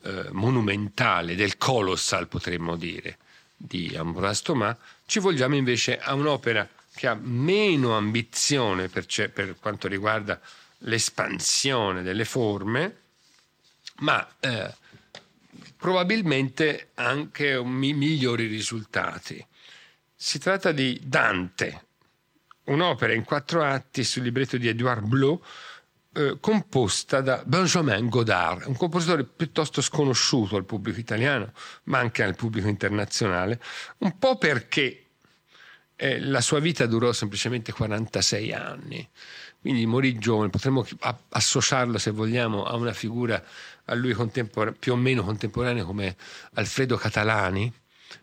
eh, 0.02 0.30
monumentale, 0.32 1.36
del 1.36 1.58
colossal 1.58 2.28
potremmo 2.28 2.76
dire, 2.76 3.20
di 3.56 3.96
Ambroise 3.96 4.42
Thomas, 4.42 4.76
ci 5.06 5.20
volgiamo 5.20 5.56
invece 5.56 6.00
a 6.00 6.16
un'opera 6.16 6.68
che 6.96 7.06
ha 7.06 7.18
meno 7.22 7.96
ambizione 7.96 8.88
per, 8.88 9.06
per 9.32 9.58
quanto 9.60 9.88
riguarda 9.88 10.42
l'espansione 10.80 12.02
delle 12.02 12.26
forme, 12.26 12.96
ma 13.98 14.28
eh, 14.40 14.74
probabilmente 15.78 16.90
anche 16.96 17.64
migliori 17.64 18.48
risultati. 18.48 19.46
Si 20.26 20.40
tratta 20.40 20.72
di 20.72 21.00
Dante, 21.04 21.86
un'opera 22.64 23.14
in 23.14 23.24
quattro 23.24 23.62
atti 23.62 24.04
sul 24.04 24.24
libretto 24.24 24.58
di 24.58 24.68
Edouard 24.68 25.06
Blot, 25.06 25.46
eh, 26.14 26.38
composta 26.40 27.22
da 27.22 27.44
Benjamin 27.46 28.10
Godard, 28.10 28.66
un 28.66 28.76
compositore 28.76 29.24
piuttosto 29.24 29.84
sconosciuto 29.84 30.56
al 30.56 30.66
pubblico 30.66 31.00
italiano, 31.00 31.54
ma 31.84 32.00
anche 32.00 32.24
al 32.24 32.34
pubblico 32.34 32.68
internazionale, 32.68 33.62
un 34.00 34.18
po' 34.18 34.40
perché 34.40 35.10
eh, 35.96 36.20
la 36.20 36.42
sua 36.42 36.60
vita 36.60 36.88
durò 36.88 37.14
semplicemente 37.14 37.72
46 37.72 38.52
anni, 38.52 39.08
quindi 39.62 39.86
morì 39.86 40.18
giovane, 40.18 40.50
potremmo 40.50 40.84
associarlo 41.30 42.00
se 42.00 42.10
vogliamo 42.10 42.64
a 42.64 42.76
una 42.76 42.94
figura 42.94 43.44
a 43.86 43.94
lui 43.94 44.16
più 44.80 44.92
o 44.92 44.96
meno 44.96 45.24
contemporanea 45.24 45.84
come 45.84 46.16
Alfredo 46.54 46.98
Catalani, 46.98 47.72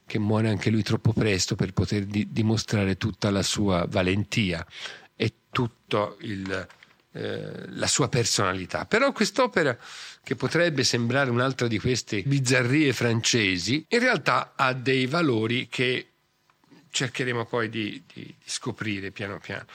che 0.07 0.19
muore 0.19 0.49
anche 0.49 0.71
lui 0.71 0.83
troppo 0.83 1.13
presto 1.13 1.55
per 1.55 1.73
poter 1.73 2.05
di- 2.05 2.29
dimostrare 2.31 2.97
tutta 2.97 3.31
la 3.31 3.43
sua 3.43 3.87
valentia 3.89 4.67
e 5.17 5.33
tutta 5.51 6.15
eh, 6.19 7.69
la 7.69 7.87
sua 7.87 8.09
personalità. 8.09 8.87
Però 8.87 9.13
quest'opera, 9.13 9.77
che 10.23 10.35
potrebbe 10.37 10.85
sembrare 10.85 11.31
un'altra 11.31 11.67
di 11.67 11.79
queste 11.79 12.23
bizzarrie 12.23 12.93
francesi, 12.93 13.85
in 13.89 13.99
realtà 13.99 14.53
ha 14.57 14.73
dei 14.73 15.07
valori 15.07 15.69
che 15.69 16.07
cercheremo 16.91 17.47
poi 17.47 17.69
di, 17.69 18.03
di, 18.13 18.35
scoprire 18.45 19.11
piano 19.11 19.39
piano. 19.41 19.67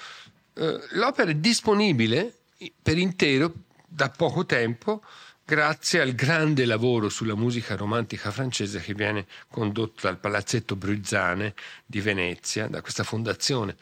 Uh, 0.53 0.79
l'opera 0.91 1.29
è 1.29 1.35
disponibile 1.35 2.33
per 2.81 2.97
intero 2.97 3.53
da 3.87 4.09
poco 4.09 4.45
tempo 4.45 5.03
grazie 5.47 6.01
al 6.01 6.11
grande 6.11 6.65
lavoro 6.65 7.07
sulla 7.07 7.33
musica 7.33 7.77
romantica 7.77 8.31
francese 8.31 8.81
che 8.81 8.93
viene 8.93 9.25
condotto 9.49 10.01
dal 10.01 10.17
Palazzetto 10.17 10.75
Bruzzane 10.75 11.53
di 11.85 12.01
Venezia, 12.01 12.67
da 12.67 12.81
questa 12.81 13.05
fondazione 13.05 13.77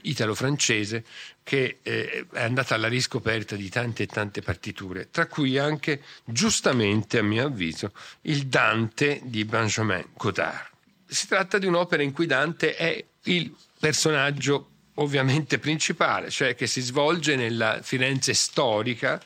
italo-francese 0.00 1.04
che 1.42 1.80
eh, 1.82 2.26
è 2.32 2.42
andata 2.42 2.76
alla 2.76 2.88
riscoperta 2.88 3.56
di 3.56 3.68
tante 3.68 4.04
e 4.04 4.06
tante 4.06 4.40
partiture, 4.40 5.10
tra 5.10 5.26
cui 5.26 5.58
anche, 5.58 6.00
giustamente 6.24 7.18
a 7.18 7.22
mio 7.22 7.44
avviso, 7.44 7.92
il 8.22 8.46
Dante 8.46 9.20
di 9.24 9.44
Benjamin 9.44 10.02
Godard. 10.16 10.70
Si 11.04 11.26
tratta 11.28 11.58
di 11.58 11.66
un'opera 11.66 12.02
in 12.02 12.12
cui 12.12 12.24
Dante 12.24 12.74
è 12.74 13.04
il 13.24 13.54
personaggio 13.78 14.70
ovviamente 14.94 15.58
principale, 15.58 16.30
cioè 16.30 16.54
che 16.54 16.66
si 16.66 16.80
svolge 16.80 17.36
nella 17.36 17.80
Firenze 17.82 18.32
storica, 18.32 19.20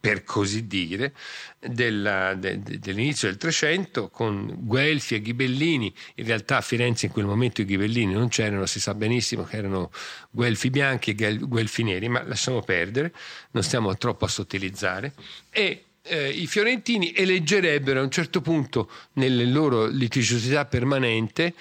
per 0.00 0.22
così 0.22 0.66
dire, 0.66 1.12
della, 1.58 2.34
de, 2.34 2.62
de, 2.62 2.78
dell'inizio 2.78 3.28
del 3.28 3.36
Trecento 3.36 4.08
con 4.08 4.54
Guelfi 4.60 5.16
e 5.16 5.20
Ghibellini. 5.20 5.92
In 6.16 6.26
realtà 6.26 6.58
a 6.58 6.60
Firenze 6.60 7.06
in 7.06 7.12
quel 7.12 7.26
momento 7.26 7.60
i 7.60 7.64
Ghibellini 7.64 8.12
non 8.12 8.28
c'erano, 8.28 8.66
si 8.66 8.80
sa 8.80 8.94
benissimo 8.94 9.44
che 9.44 9.56
erano 9.56 9.90
Guelfi 10.30 10.70
bianchi 10.70 11.14
e 11.14 11.36
Guelfi 11.38 11.82
neri, 11.82 12.08
ma 12.08 12.22
lasciamo 12.22 12.62
perdere, 12.62 13.12
non 13.52 13.62
stiamo 13.62 13.96
troppo 13.96 14.24
a 14.24 14.28
sottilizzare. 14.28 15.12
E 15.50 15.84
eh, 16.02 16.28
i 16.30 16.46
fiorentini 16.46 17.12
eleggerebbero 17.12 18.00
a 18.00 18.02
un 18.02 18.10
certo 18.10 18.40
punto, 18.40 18.90
nelle 19.14 19.44
loro 19.44 19.86
litigiosità 19.86 20.64
permanente, 20.64 21.54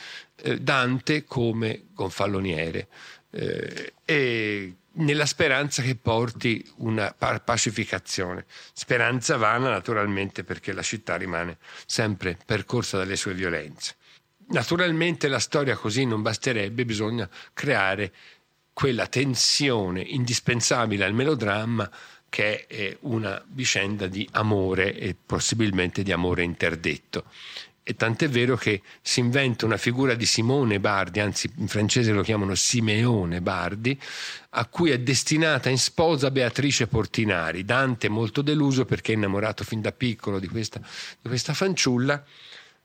eh, 0.43 0.59
Dante 0.59 1.25
come 1.25 1.85
gonfaloniere. 1.93 2.87
Eh, 3.31 3.93
e 4.05 4.73
nella 4.97 5.25
speranza 5.25 5.81
che 5.81 5.95
porti 5.95 6.65
una 6.77 7.13
pacificazione. 7.13 8.45
Speranza 8.73 9.37
vana 9.37 9.69
naturalmente 9.69 10.43
perché 10.43 10.73
la 10.73 10.81
città 10.81 11.15
rimane 11.15 11.57
sempre 11.85 12.37
percorsa 12.45 12.97
dalle 12.97 13.15
sue 13.15 13.33
violenze. 13.33 13.95
Naturalmente 14.49 15.27
la 15.27 15.39
storia 15.39 15.75
così 15.75 16.05
non 16.05 16.21
basterebbe, 16.21 16.85
bisogna 16.85 17.29
creare 17.53 18.13
quella 18.71 19.07
tensione 19.07 20.01
indispensabile 20.01 21.03
al 21.03 21.13
melodramma 21.13 21.89
che 22.29 22.65
è 22.67 22.95
una 23.01 23.41
vicenda 23.47 24.07
di 24.07 24.27
amore 24.33 24.95
e 24.95 25.15
possibilmente 25.15 26.03
di 26.03 26.11
amore 26.11 26.43
interdetto. 26.43 27.25
E 27.89 27.95
tant'è 27.95 28.27
vero 28.27 28.57
che 28.57 28.81
si 29.01 29.21
inventa 29.21 29.65
una 29.65 29.77
figura 29.77 30.13
di 30.13 30.25
Simone 30.25 30.77
Bardi, 30.81 31.21
anzi 31.21 31.49
in 31.55 31.69
francese 31.69 32.11
lo 32.11 32.21
chiamano 32.21 32.53
Simeone 32.53 33.39
Bardi, 33.39 33.97
a 34.49 34.65
cui 34.65 34.89
è 34.89 34.99
destinata 34.99 35.69
in 35.69 35.77
sposa 35.77 36.29
Beatrice 36.29 36.87
Portinari. 36.87 37.63
Dante 37.63 38.07
è 38.07 38.09
molto 38.09 38.41
deluso 38.41 38.83
perché 38.83 39.13
è 39.13 39.15
innamorato 39.15 39.63
fin 39.63 39.79
da 39.79 39.93
piccolo 39.93 40.37
di 40.37 40.49
questa, 40.49 40.81
di 40.81 41.29
questa 41.29 41.53
fanciulla, 41.53 42.21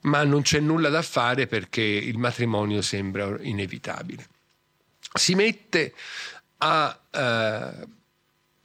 ma 0.03 0.23
non 0.23 0.43
c'è 0.43 0.61
nulla 0.61 0.89
da 0.89 1.03
fare 1.03 1.49
perché 1.49 1.83
il 1.83 2.19
matrimonio 2.19 2.81
sembra 2.81 3.37
inevitabile. 3.41 4.25
Si 5.15 5.35
mette 5.35 5.95
a... 6.59 7.01
Uh, 7.11 8.01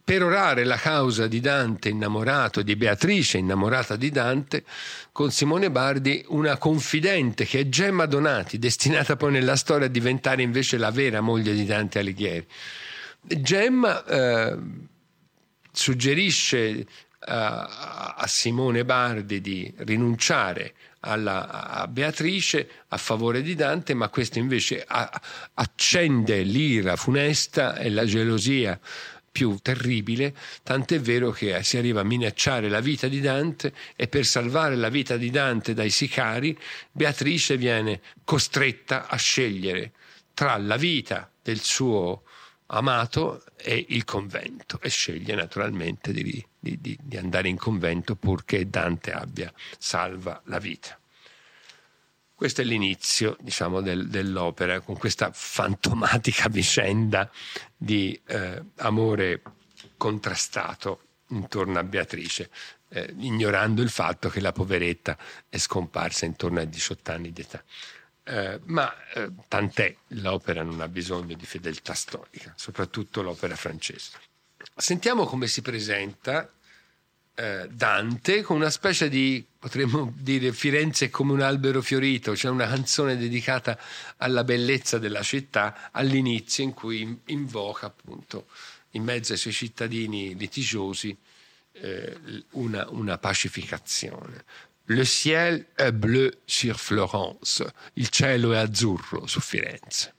perorare 0.07 0.63
la 0.63 0.77
causa 0.77 1.27
di 1.27 1.41
Dante 1.41 1.89
innamorato, 1.89 2.61
di 2.61 2.77
Beatrice 2.77 3.39
innamorata 3.39 3.97
di 3.97 4.09
Dante, 4.09 4.63
con 5.11 5.31
Simone 5.31 5.69
Bardi 5.69 6.23
una 6.29 6.55
confidente 6.55 7.43
che 7.43 7.59
è 7.59 7.67
Gemma 7.67 8.05
Donati, 8.05 8.57
destinata 8.57 9.17
poi 9.17 9.33
nella 9.33 9.57
storia 9.57 9.87
a 9.87 9.89
diventare 9.89 10.41
invece 10.43 10.77
la 10.77 10.91
vera 10.91 11.19
moglie 11.19 11.53
di 11.53 11.65
Dante 11.65 11.99
Alighieri. 11.99 12.47
Gemma 13.19 14.05
eh, 14.05 14.57
suggerisce 15.73 16.85
a, 17.25 18.13
a 18.15 18.27
Simone 18.27 18.85
Bardi 18.85 19.41
di 19.41 19.73
rinunciare 19.79 20.73
alla, 21.01 21.49
a 21.67 21.87
Beatrice 21.89 22.69
a 22.87 22.97
favore 22.97 23.41
di 23.41 23.55
Dante, 23.55 23.93
ma 23.93 24.07
questo 24.07 24.39
invece 24.39 24.85
accende 25.53 26.43
l'ira 26.43 26.95
funesta 26.95 27.75
e 27.75 27.89
la 27.89 28.05
gelosia 28.05 28.79
più 29.37 29.59
terribile, 29.61 30.33
tant'è 30.63 30.99
vero 30.99 31.29
che 31.29 31.61
si 31.61 31.77
arriva 31.77 32.01
a 32.01 32.03
minacciare 32.03 32.69
la 32.69 32.79
vita 32.79 33.07
di 33.07 33.19
Dante 33.19 33.71
e 33.95 34.07
per 34.07 34.25
salvare 34.25 34.75
la 34.75 34.89
vita 34.89 35.15
di 35.15 35.29
Dante 35.29 35.75
dai 35.75 35.91
sicari, 35.91 36.57
Beatrice 36.91 37.55
viene 37.55 38.01
costretta 38.23 39.07
a 39.07 39.15
scegliere 39.15 39.91
tra 40.33 40.57
la 40.57 40.75
vita 40.75 41.29
del 41.39 41.59
suo 41.59 42.23
amato 42.65 43.43
e 43.57 43.85
il 43.89 44.05
convento 44.05 44.79
e 44.81 44.89
sceglie 44.89 45.35
naturalmente 45.35 46.11
di, 46.11 46.43
di, 46.59 46.97
di 46.99 47.17
andare 47.17 47.47
in 47.47 47.57
convento 47.57 48.15
purché 48.15 48.67
Dante 48.67 49.11
abbia 49.11 49.53
salva 49.77 50.41
la 50.45 50.57
vita. 50.57 50.97
Questo 52.37 52.61
è 52.61 52.63
l'inizio, 52.63 53.35
diciamo, 53.39 53.81
del, 53.81 54.09
dell'opera, 54.09 54.79
con 54.81 54.95
questa 54.95 55.31
fantomatica 55.33 56.47
vicenda 56.53 57.31
di 57.75 58.21
eh, 58.27 58.63
amore 58.75 59.41
contrastato 59.97 61.01
intorno 61.29 61.79
a 61.79 61.83
Beatrice, 61.83 62.51
eh, 62.89 63.11
ignorando 63.17 63.81
il 63.81 63.89
fatto 63.89 64.29
che 64.29 64.39
la 64.39 64.51
poveretta 64.51 65.17
è 65.49 65.57
scomparsa 65.57 66.25
intorno 66.25 66.59
ai 66.59 66.69
18 66.69 67.11
anni 67.11 67.33
di 67.33 67.41
età. 67.41 67.63
Eh, 68.23 68.59
ma 68.65 68.93
eh, 69.15 69.31
tant'è, 69.47 69.95
l'opera 70.09 70.61
non 70.61 70.79
ha 70.81 70.87
bisogno 70.87 71.35
di 71.35 71.45
fedeltà 71.47 71.95
storica, 71.95 72.53
soprattutto 72.55 73.23
l'opera 73.23 73.55
francese. 73.55 74.11
Sentiamo 74.75 75.25
come 75.25 75.47
si 75.47 75.63
presenta 75.63 76.47
eh, 77.39 77.67
Dante 77.71 78.41
con 78.41 78.55
una 78.55 78.71
specie 78.71 79.09
di, 79.09 79.45
potremmo 79.59 80.11
dire, 80.17 80.51
Firenze 80.51 81.11
come 81.11 81.33
un 81.33 81.41
albero 81.41 81.83
fiorito, 81.83 82.35
cioè 82.35 82.49
una 82.49 82.67
canzone 82.67 83.15
dedicata 83.15 83.77
alla 84.17 84.43
bellezza 84.43 84.97
della 84.97 85.21
città 85.21 85.89
all'inizio 85.91 86.63
in 86.63 86.73
cui 86.73 87.19
invoca 87.25 87.85
appunto 87.85 88.47
in 88.91 89.03
mezzo 89.03 89.33
ai 89.33 89.37
suoi 89.37 89.53
cittadini 89.53 90.35
litigiosi 90.35 91.15
eh, 91.73 92.17
una, 92.51 92.87
una 92.89 93.19
pacificazione. 93.19 94.43
Le 94.85 95.05
ciel 95.05 95.67
est 95.75 95.91
bleu 95.91 96.31
sur 96.43 96.75
Florence, 96.75 97.71
il 97.93 98.09
cielo 98.09 98.53
è 98.53 98.57
azzurro 98.57 99.27
su 99.27 99.39
Firenze. 99.41 100.15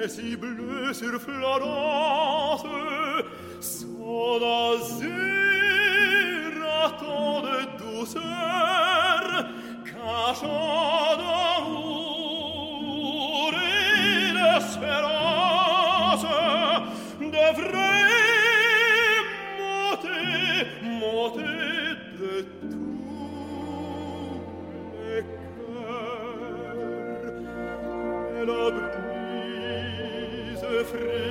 et 0.00 0.08
si 0.08 0.36
bleu 0.36 0.92
sur 0.92 1.20
Florence, 1.20 2.64
son 3.60 4.40
azur 4.72 5.08
à 6.84 6.90
tant 6.90 7.42
de 7.42 7.66
douceur, 7.78 9.46
cachant 9.84 11.16
d'amour 11.18 12.72
et 13.54 14.32
d'espérance, 14.32 16.26
de 17.20 17.46
vraie 17.60 19.22
montée, 19.58 20.66
montée 20.82 21.94
de 22.20 22.34
tous 22.70 22.88
les 24.94 25.22
cœurs. 28.46 28.97
Christ. 30.98 31.27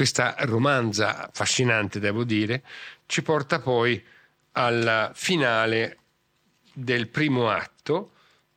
Questa 0.00 0.34
romanza 0.38 1.28
affascinante, 1.28 2.00
devo 2.00 2.24
dire, 2.24 2.62
ci 3.04 3.20
porta 3.20 3.60
poi 3.60 4.02
alla 4.52 5.12
finale 5.14 5.98
del 6.72 7.08
primo 7.08 7.50
atto 7.50 8.12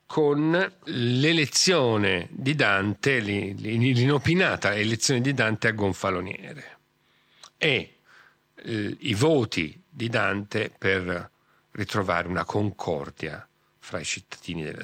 con 0.06 0.73
l'elezione 0.86 2.29
di 2.32 2.56
Dante, 2.56 3.19
l'inopinata 3.19 4.73
elezione 4.73 5.19
di 5.19 5.34
Dante 5.34 5.67
a 5.67 5.71
gonfaloniere. 5.71 6.77
E 7.58 7.97
eh, 8.56 8.97
i 9.01 9.13
voti 9.13 9.77
di 9.89 10.08
Dante 10.08 10.71
per 10.77 11.29
ritrovare 11.71 12.29
una 12.29 12.45
concordia 12.45 13.45
fra 13.79 13.99
i 13.99 14.06
cittadini 14.06 14.63
della 14.63 14.84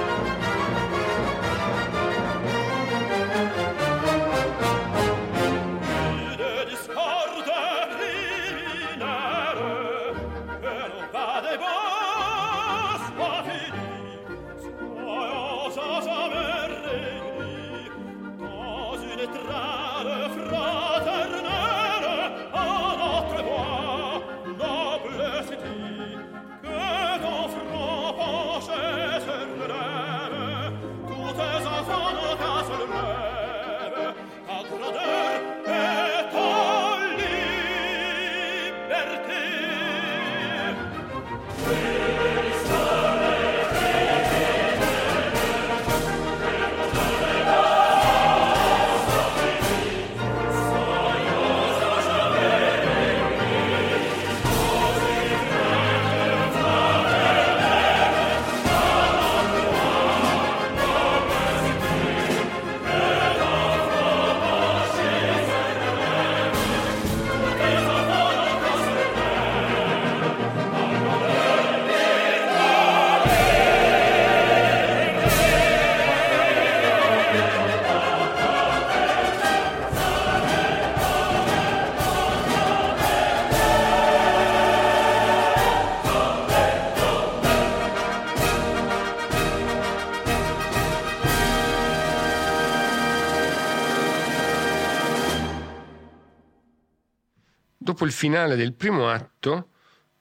dopo 98.01 98.05
il 98.05 98.11
finale 98.11 98.55
del 98.55 98.73
primo 98.73 99.09
atto, 99.09 99.69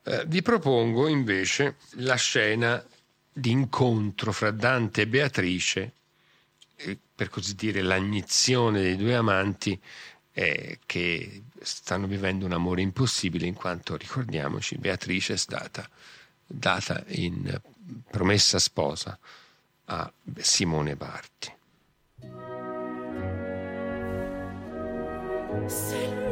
eh, 0.04 0.24
vi 0.26 0.42
propongo 0.42 1.08
invece 1.08 1.76
la 1.92 2.16
scena 2.16 2.84
di 3.32 3.50
incontro 3.50 4.32
fra 4.32 4.50
Dante 4.50 5.02
e 5.02 5.06
Beatrice, 5.06 5.92
eh, 6.76 6.98
per 7.14 7.30
così 7.30 7.54
dire 7.54 7.80
l'agnizione 7.80 8.82
dei 8.82 8.96
due 8.96 9.14
amanti 9.14 9.80
eh, 10.32 10.78
che 10.84 11.44
stanno 11.62 12.06
vivendo 12.06 12.44
un 12.44 12.52
amore 12.52 12.82
impossibile 12.82 13.46
in 13.46 13.54
quanto, 13.54 13.96
ricordiamoci, 13.96 14.76
Beatrice 14.76 15.34
è 15.34 15.38
stata 15.38 15.88
data 16.46 17.02
in 17.08 17.58
promessa 18.10 18.58
sposa 18.58 19.18
a 19.86 20.12
Simone 20.36 20.96
Barti. 20.96 21.56
C'est 25.66 26.29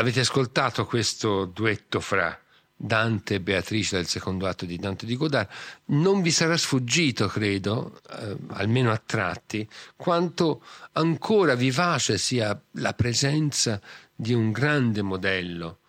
Avete 0.00 0.20
ascoltato 0.20 0.86
questo 0.86 1.44
duetto 1.44 2.00
fra 2.00 2.34
Dante 2.74 3.34
e 3.34 3.40
Beatrice 3.40 3.96
del 3.96 4.06
secondo 4.06 4.46
atto 4.46 4.64
di 4.64 4.78
Dante 4.78 5.04
di 5.04 5.14
Godard, 5.14 5.46
non 5.88 6.22
vi 6.22 6.30
sarà 6.30 6.56
sfuggito, 6.56 7.26
credo, 7.26 8.00
eh, 8.10 8.34
almeno 8.52 8.92
a 8.92 8.96
tratti, 8.96 9.68
quanto 9.96 10.64
ancora 10.92 11.54
vivace 11.54 12.16
sia 12.16 12.58
la 12.76 12.94
presenza 12.94 13.78
di 14.14 14.32
un 14.32 14.52
grande 14.52 15.02
modello 15.02 15.80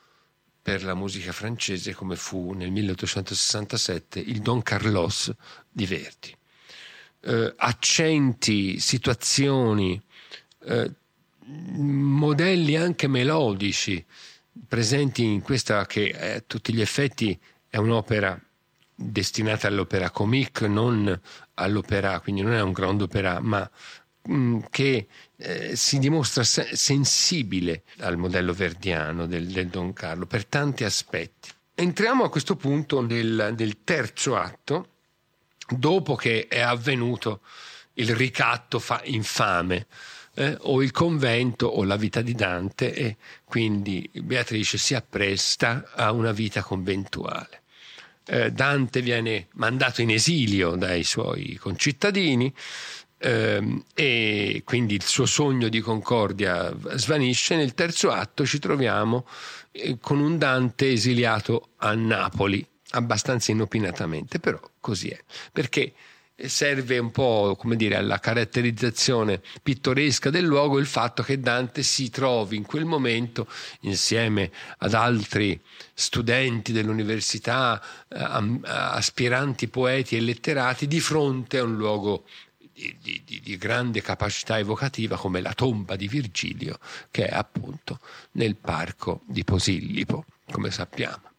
per 0.61 0.83
la 0.83 0.93
musica 0.93 1.31
francese 1.31 1.93
come 1.93 2.17
fu 2.17 2.51
nel 2.51 2.69
1867 2.69 4.19
il 4.19 4.41
Don 4.41 4.61
Carlos 4.61 5.33
di 5.71 5.85
Verdi. 5.85 6.35
Eh, 7.21 7.53
accenti, 7.55 8.77
situazioni, 8.77 10.01
eh, 10.65 10.95
modelli 11.45 12.75
anche 12.75 13.07
melodici 13.07 14.03
presenti 14.67 15.23
in 15.23 15.41
questa 15.41 15.85
che 15.85 16.35
a 16.35 16.43
tutti 16.45 16.73
gli 16.73 16.81
effetti 16.81 17.37
è 17.69 17.77
un'opera 17.77 18.39
destinata 18.93 19.67
all'opera 19.67 20.11
comique, 20.11 20.67
non 20.67 21.19
all'opera, 21.55 22.19
quindi 22.19 22.41
non 22.41 22.53
è 22.53 22.61
un 22.61 22.71
grand 22.71 23.01
opera, 23.01 23.39
ma 23.39 23.69
mm, 24.29 24.59
che 24.69 25.07
eh, 25.37 25.75
si 25.75 25.99
dimostra 25.99 26.43
se- 26.43 26.75
sensibile 26.75 27.83
al 27.99 28.17
modello 28.17 28.53
verdiano 28.53 29.25
del, 29.25 29.47
del, 29.47 29.67
Don 29.67 29.93
Carlo 29.93 30.25
per 30.25 30.45
tanti 30.45 30.83
aspetti. 30.83 31.49
Entriamo 31.73 32.23
a 32.23 32.29
questo 32.29 32.55
punto 32.55 33.01
nel, 33.01 33.55
nel 33.57 33.83
terzo 33.83 34.35
atto, 34.35 34.89
dopo 35.67 36.15
che 36.15 36.47
è 36.47 36.59
avvenuto 36.59 37.41
il 37.93 38.15
ricatto 38.15 38.79
fa- 38.79 39.01
infame 39.05 39.87
eh, 40.35 40.57
o 40.61 40.81
il 40.81 40.91
convento 40.91 41.67
o 41.67 41.83
la 41.83 41.97
vita 41.97 42.21
di 42.21 42.33
Dante 42.33 42.93
e 42.93 43.17
quindi 43.43 44.09
Beatrice 44.13 44.77
si 44.77 44.93
appresta 44.93 45.91
a 45.93 46.11
una 46.11 46.31
vita 46.31 46.61
conventuale. 46.61 47.61
Eh, 48.25 48.51
Dante 48.51 49.01
viene 49.01 49.47
mandato 49.53 50.01
in 50.01 50.11
esilio 50.11 50.75
dai 50.75 51.03
suoi 51.03 51.55
concittadini 51.55 52.53
eh, 53.17 53.83
e 53.93 54.61
quindi 54.63 54.95
il 54.95 55.03
suo 55.03 55.25
sogno 55.25 55.69
di 55.69 55.79
concordia 55.79 56.73
svanisce. 56.93 57.55
Nel 57.55 57.73
terzo 57.73 58.11
atto 58.11 58.45
ci 58.45 58.59
troviamo 58.59 59.25
eh, 59.71 59.97
con 59.99 60.19
un 60.19 60.37
Dante 60.37 60.91
esiliato 60.91 61.69
a 61.77 61.93
Napoli, 61.93 62.65
abbastanza 62.91 63.51
inopinatamente, 63.51 64.39
però 64.39 64.59
così 64.79 65.09
è, 65.09 65.19
perché 65.51 65.93
serve 66.35 66.97
un 66.97 67.11
po' 67.11 67.55
come 67.57 67.75
dire 67.75 67.95
alla 67.95 68.19
caratterizzazione 68.19 69.41
pittoresca 69.61 70.29
del 70.29 70.45
luogo 70.45 70.79
il 70.79 70.85
fatto 70.85 71.23
che 71.23 71.39
Dante 71.39 71.83
si 71.83 72.09
trovi 72.09 72.55
in 72.55 72.63
quel 72.63 72.85
momento 72.85 73.47
insieme 73.81 74.51
ad 74.79 74.93
altri 74.93 75.59
studenti 75.93 76.71
dell'università, 76.71 77.81
eh, 78.07 78.17
aspiranti 78.63 79.67
poeti 79.67 80.15
e 80.15 80.21
letterati 80.21 80.87
di 80.87 80.99
fronte 80.99 81.59
a 81.59 81.63
un 81.63 81.75
luogo 81.75 82.25
di, 82.73 83.21
di, 83.25 83.41
di, 83.41 83.57
grande 83.57 84.01
capacità 84.01 84.57
evocativa 84.57 85.17
come 85.17 85.41
la 85.41 85.53
tomba 85.53 85.95
di 85.95 86.07
Virgilio 86.07 86.79
che 87.11 87.27
è 87.27 87.35
appunto 87.35 87.99
nel 88.31 88.55
parco 88.55 89.21
di 89.27 89.43
Posillipo, 89.43 90.25
come 90.49 90.71
sappiamo 90.71 91.30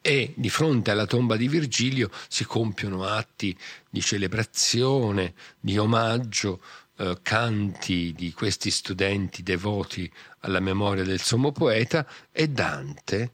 e 0.00 0.34
di 0.36 0.50
fronte 0.50 0.90
alla 0.90 1.06
tomba 1.06 1.36
di 1.36 1.48
Virgilio 1.48 2.10
si 2.28 2.44
compiono 2.44 3.04
atti 3.04 3.56
di 3.88 4.00
celebrazione, 4.00 5.34
di 5.58 5.78
omaggio, 5.78 6.60
eh, 6.98 7.18
canti 7.22 8.12
di 8.14 8.32
questi 8.32 8.70
studenti 8.70 9.42
devoti 9.42 10.10
alla 10.40 10.60
memoria 10.60 11.04
del 11.04 11.20
sommo 11.20 11.52
poeta 11.52 12.06
e 12.30 12.48
Dante 12.48 13.32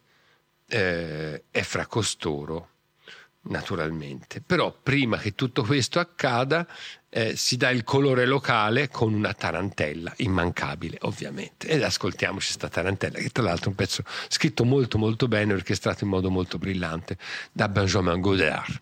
eh, 0.67 1.45
è 1.51 1.63
fra 1.63 1.87
costoro 1.87 2.69
naturalmente. 3.43 4.41
Però 4.41 4.77
prima 4.83 5.19
che 5.19 5.35
tutto 5.35 5.63
questo 5.63 5.99
accada 5.99 6.67
eh, 7.15 7.37
si 7.37 7.59
dà 7.59 7.69
il 7.69 7.85
colore 7.85 8.25
locale 8.25 8.89
con 8.89 9.13
una 9.13 9.35
tarantella, 9.35 10.15
immancabile 10.19 10.97
ovviamente. 11.03 11.69
Ed 11.69 11.83
ascoltiamoci 11.83 12.47
questa 12.47 12.69
tarantella, 12.69 13.19
che 13.19 13.29
tra 13.29 13.43
l'altro 13.43 13.67
è 13.67 13.69
un 13.69 13.75
pezzo 13.75 14.03
scritto 14.29 14.65
molto 14.65 14.97
molto 14.97 15.29
bene, 15.29 15.53
orchestrato 15.53 16.05
in 16.05 16.11
modo 16.11 16.31
molto 16.31 16.57
brillante 16.57 17.19
da 17.53 17.69
Benjamin 17.69 18.19
Godard. 18.19 18.81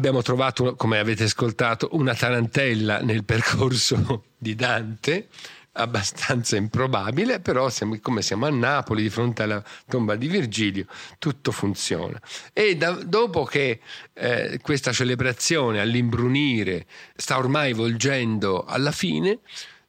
Abbiamo 0.00 0.22
trovato, 0.22 0.76
come 0.76 0.98
avete 0.98 1.24
ascoltato, 1.24 1.90
una 1.92 2.14
tarantella 2.14 3.00
nel 3.00 3.22
percorso 3.22 4.24
di 4.38 4.54
Dante, 4.54 5.28
abbastanza 5.72 6.56
improbabile, 6.56 7.40
però 7.40 7.68
siamo, 7.68 7.98
come 8.00 8.22
siamo 8.22 8.46
a 8.46 8.50
Napoli 8.50 9.02
di 9.02 9.10
fronte 9.10 9.42
alla 9.42 9.62
tomba 9.86 10.16
di 10.16 10.26
Virgilio, 10.26 10.86
tutto 11.18 11.52
funziona. 11.52 12.18
E 12.54 12.76
da, 12.76 12.92
dopo 12.92 13.44
che 13.44 13.80
eh, 14.14 14.58
questa 14.62 14.90
celebrazione 14.90 15.80
all'imbrunire 15.80 16.86
sta 17.14 17.36
ormai 17.36 17.74
volgendo 17.74 18.64
alla 18.64 18.92
fine, 18.92 19.40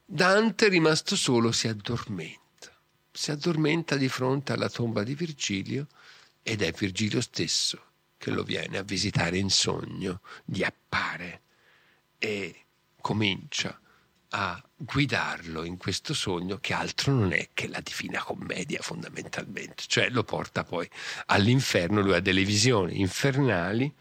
Dante, 0.05 0.68
rimasto 0.68 1.16
solo, 1.16 1.53
si 1.53 1.70
addormenta. 1.70 2.39
Si 3.14 3.32
addormenta 3.32 3.95
di 3.95 4.09
fronte 4.09 4.51
alla 4.51 4.70
tomba 4.70 5.03
di 5.03 5.16
Virgilio 5.16 5.88
ed 6.43 6.62
è 6.64 6.74
Virgilio 6.74 7.22
stesso 7.22 7.86
che 8.22 8.30
lo 8.30 8.43
viene 8.43 8.78
a 8.78 8.84
visitare 8.84 9.39
in 9.39 9.49
sogno, 9.49 10.22
gli 10.45 10.61
appare 10.61 11.41
e 12.19 12.55
comincia 13.01 13.80
a 14.34 14.63
guidarlo 14.76 15.63
in 15.63 15.78
questo 15.78 16.13
sogno 16.13 16.59
che 16.59 16.74
altro 16.74 17.13
non 17.13 17.34
è 17.34 17.49
che 17.51 17.67
la 17.67 17.82
Divina 17.82 18.22
Commedia 18.22 18.80
fondamentalmente, 18.84 19.86
cioè 19.88 20.09
lo 20.09 20.24
porta 20.24 20.63
poi 20.63 20.88
all'inferno, 21.26 22.01
lui 22.01 22.13
ha 22.13 22.19
delle 22.19 22.43
visioni 22.43 22.99
infernali 22.99 23.91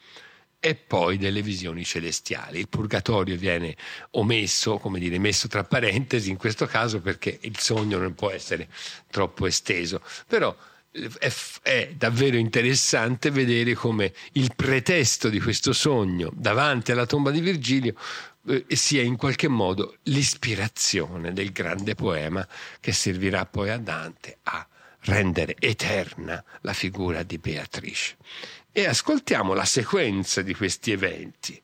e 0.60 0.74
poi 0.74 1.16
delle 1.16 1.40
visioni 1.40 1.82
celestiali. 1.82 2.58
Il 2.58 2.68
purgatorio 2.68 3.38
viene 3.38 3.74
omesso, 4.10 4.76
come 4.76 4.98
dire, 4.98 5.18
messo 5.18 5.48
tra 5.48 5.64
parentesi 5.64 6.28
in 6.28 6.36
questo 6.36 6.66
caso 6.66 7.00
perché 7.00 7.38
il 7.40 7.58
sogno 7.58 7.96
non 7.96 8.14
può 8.14 8.30
essere 8.30 8.68
troppo 9.08 9.46
esteso, 9.46 10.02
però 10.26 10.54
è, 10.92 11.32
è, 11.62 11.92
davvero 11.96 12.36
interessante 12.36 13.30
vedere 13.30 13.74
come 13.74 14.12
il 14.32 14.52
pretesto 14.56 15.28
di 15.28 15.40
questo 15.40 15.72
sogno 15.72 16.30
davanti 16.34 16.90
alla 16.90 17.06
tomba 17.06 17.30
di 17.30 17.40
Virgilio 17.40 17.94
eh, 18.48 18.64
sia 18.70 19.02
in 19.02 19.16
qualche 19.16 19.48
modo 19.48 19.98
l'ispirazione 20.04 21.32
del 21.32 21.52
grande 21.52 21.94
poema 21.94 22.46
che 22.80 22.92
servirà 22.92 23.46
poi 23.46 23.70
a 23.70 23.78
Dante 23.78 24.38
a 24.44 24.66
rendere 25.02 25.54
eterna 25.58 26.42
la 26.62 26.72
figura 26.72 27.22
di 27.22 27.38
Beatrice. 27.38 28.16
E 28.72 28.86
ascoltiamo 28.86 29.54
la 29.54 29.64
sequenza 29.64 30.42
di 30.42 30.54
questi 30.54 30.92
eventi, 30.92 31.60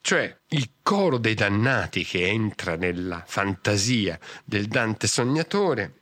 cioè 0.00 0.34
il 0.48 0.70
coro 0.82 1.18
dei 1.18 1.34
dannati 1.34 2.04
che 2.04 2.26
entra 2.26 2.76
nella 2.76 3.22
fantasia 3.26 4.18
del 4.44 4.66
Dante 4.66 5.06
sognatore 5.06 6.01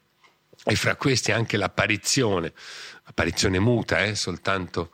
e 0.65 0.75
fra 0.77 0.97
questi 0.97 1.33
anche 1.33 1.57
l'apparizione, 1.57 2.53
apparizione 3.05 3.59
muta, 3.59 4.05
eh, 4.05 4.15
soltanto 4.15 4.93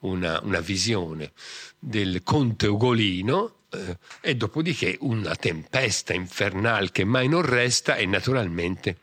una, 0.00 0.40
una, 0.42 0.60
visione 0.60 1.32
del 1.78 2.22
conte 2.22 2.66
Ugolino 2.66 3.56
eh, 3.70 3.98
e 4.20 4.34
dopodiché 4.34 4.96
una 5.00 5.36
tempesta 5.36 6.12
infernale 6.14 6.90
che 6.90 7.04
mai 7.04 7.28
non 7.28 7.42
resta 7.42 7.96
e 7.96 8.06
naturalmente 8.06 8.96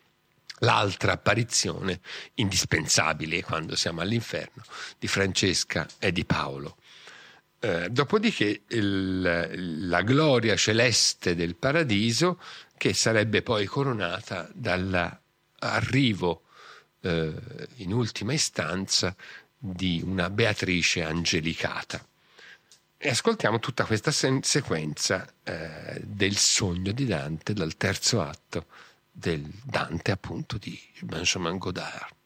l'altra 0.59 1.13
apparizione 1.13 2.01
indispensabile 2.35 3.43
quando 3.43 3.75
siamo 3.75 4.01
all'inferno 4.01 4.63
di 4.97 5.07
Francesca 5.07 5.87
e 5.99 6.11
di 6.11 6.25
Paolo. 6.25 6.77
Eh, 7.61 7.89
dopodiché 7.89 8.61
il, 8.67 9.87
la 9.87 10.01
gloria 10.01 10.55
celeste 10.55 11.35
del 11.35 11.55
paradiso 11.55 12.39
che 12.77 12.93
sarebbe 12.93 13.41
poi 13.41 13.65
coronata 13.65 14.49
dalla 14.53 15.19
arrivo 15.59 16.43
eh, 17.01 17.33
in 17.77 17.93
ultima 17.93 18.33
istanza 18.33 19.15
di 19.57 20.01
una 20.03 20.29
Beatrice 20.29 21.03
angelicata. 21.03 22.03
E 22.97 23.09
ascoltiamo 23.09 23.59
tutta 23.59 23.85
questa 23.85 24.11
sen- 24.11 24.43
sequenza 24.43 25.25
eh, 25.43 26.01
del 26.03 26.35
sogno 26.35 26.91
di 26.91 27.05
Dante 27.05 27.53
dal 27.53 27.77
terzo 27.77 28.21
atto 28.21 28.65
del 29.11 29.49
Dante 29.63 30.11
appunto 30.11 30.57
di 30.57 30.79
Benjamin 31.01 31.57
Godard. 31.57 32.17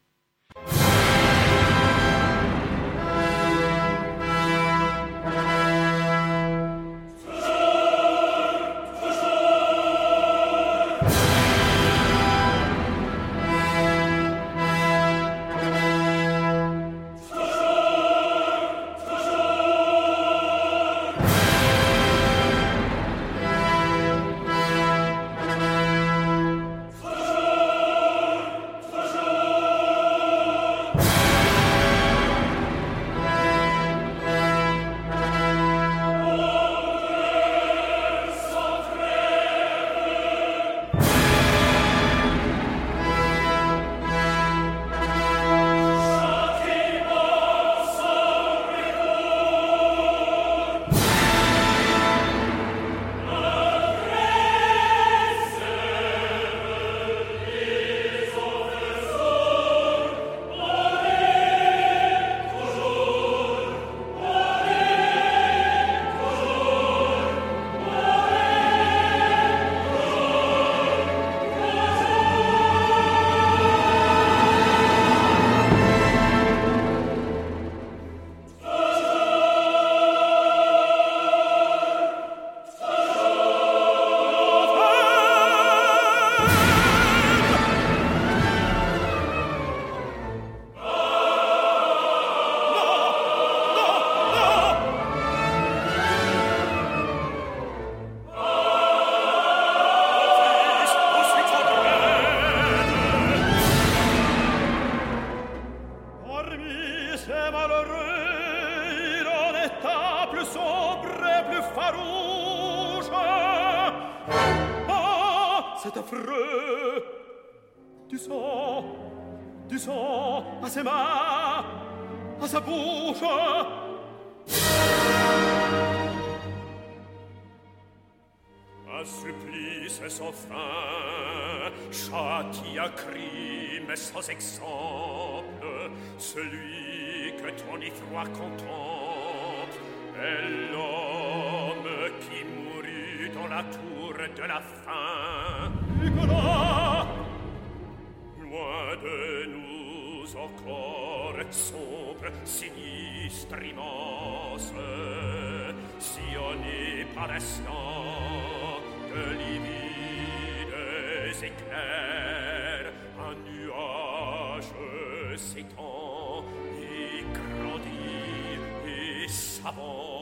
sabor. 169.64 170.13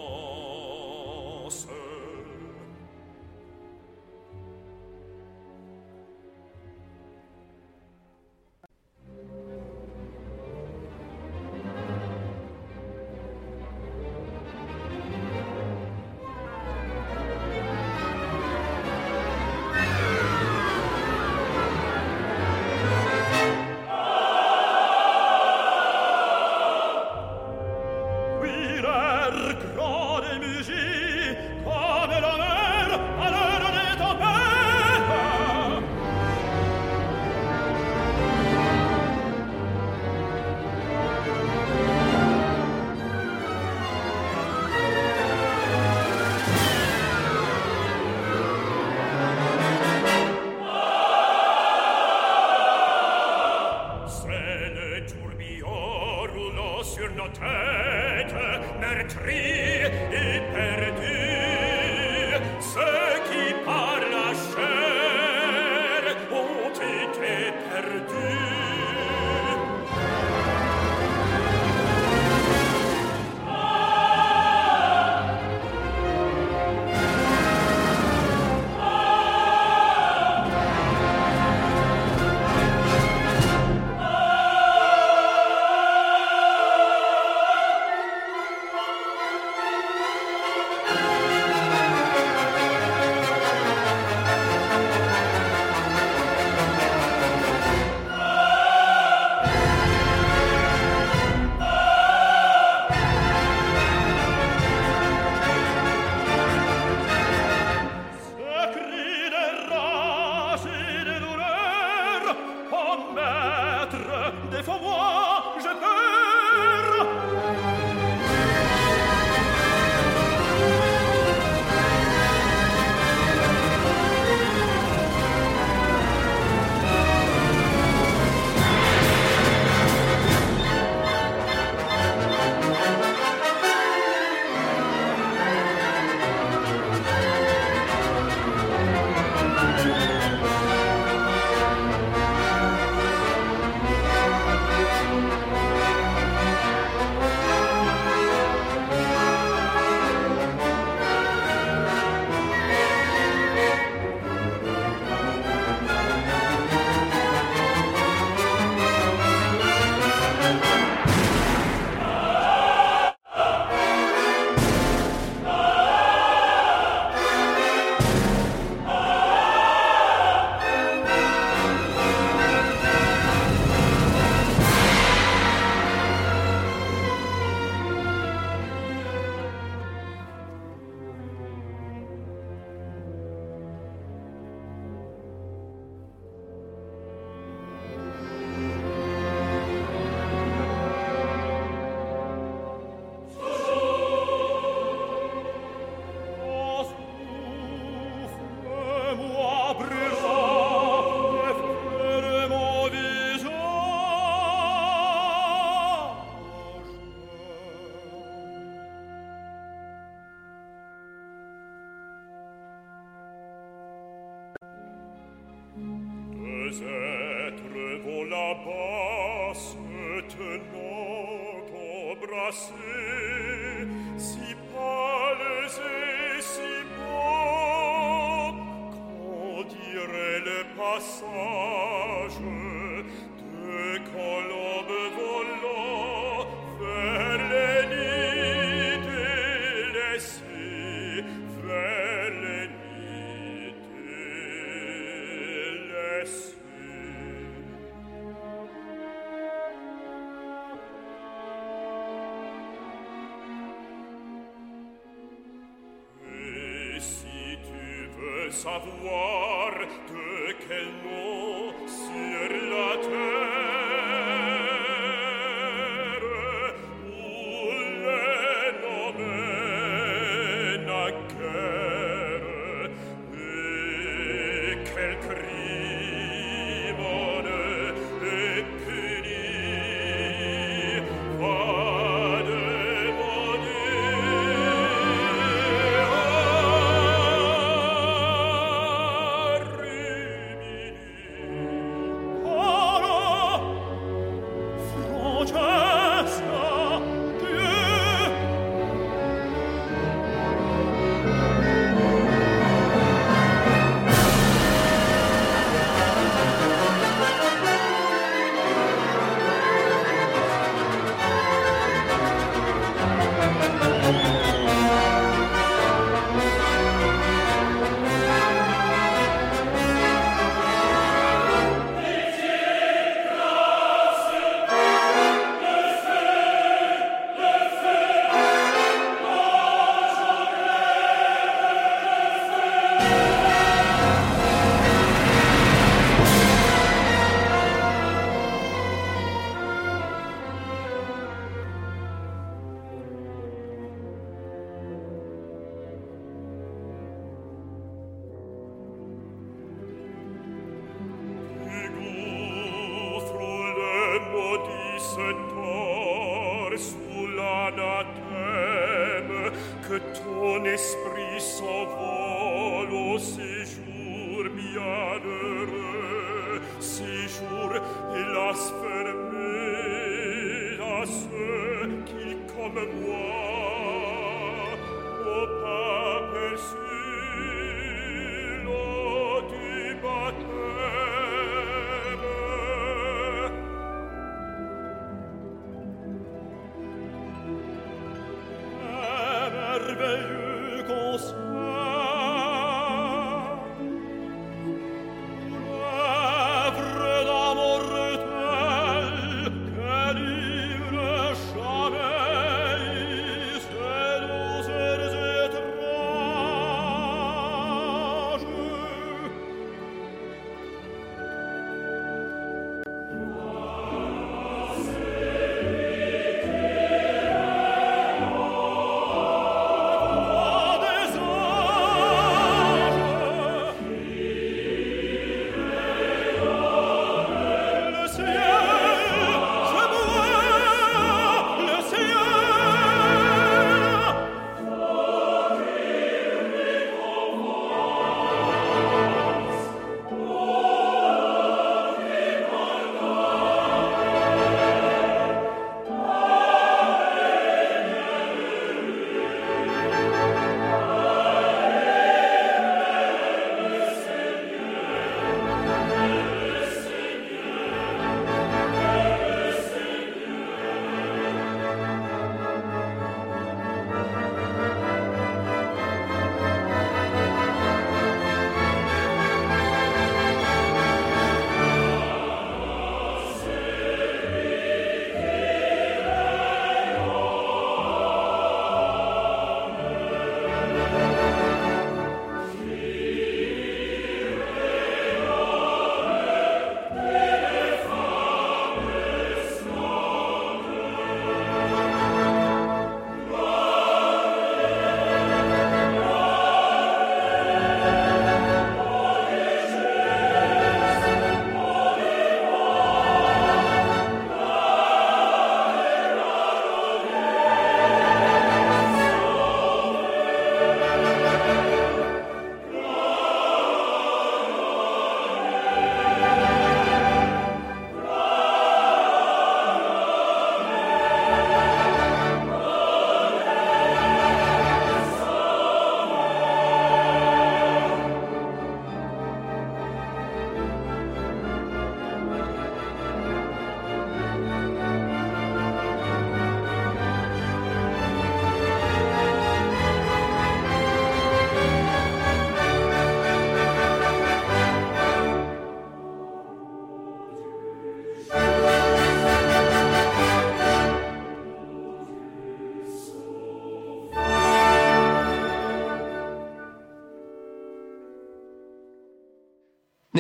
savoir 258.64 259.72
de 260.12 260.54
quel 260.68 260.90
nom 261.04 261.74
sur 261.88 262.50
la 262.70 262.98
terre. 262.98 263.61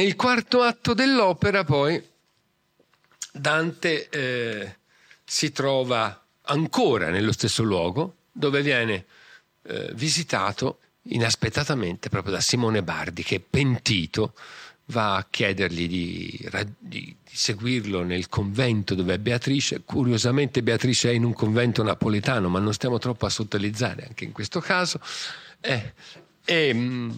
Nel 0.02 0.16
quarto 0.16 0.64
atto 0.64 0.96
dell'opera 0.96 1.64
poi 1.64 2.04
Dante 3.32 4.10
eh, 4.10 4.76
si 5.24 5.52
trova 5.52 6.26
ancora 6.46 7.12
nello 7.12 7.32
stesso 7.32 7.62
luogo 7.62 8.16
dove 8.32 8.64
viene 8.64 9.06
eh, 9.62 9.92
visitato 9.94 10.80
inaspettatamente 11.04 12.10
proprio 12.10 12.34
da 12.34 12.42
Simone 12.42 12.82
Bardi 12.82 13.22
che 13.22 13.42
pentito 13.48 14.34
va 14.86 15.18
a 15.18 15.28
chiedergli 15.30 15.88
di, 15.88 16.50
di, 16.80 17.16
seguirlo 17.32 18.02
nel 18.02 18.28
convento 18.28 18.96
dove 18.96 19.14
è 19.14 19.20
Beatrice. 19.20 19.84
Curiosamente 19.86 20.64
Beatrice 20.64 21.12
è 21.12 21.14
in 21.14 21.26
un 21.26 21.34
convento 21.34 21.84
napoletano, 21.84 22.50
ma 22.50 22.58
non 22.58 22.74
stiamo 22.74 22.98
troppo 22.98 23.28
a 23.28 23.30
sottolizzare 23.30 24.08
anche 24.08 24.24
in 24.24 24.32
questo 24.32 24.62
caso. 24.62 25.00
Eh, 25.60 25.94
e, 26.44 26.74
mm, 26.74 27.12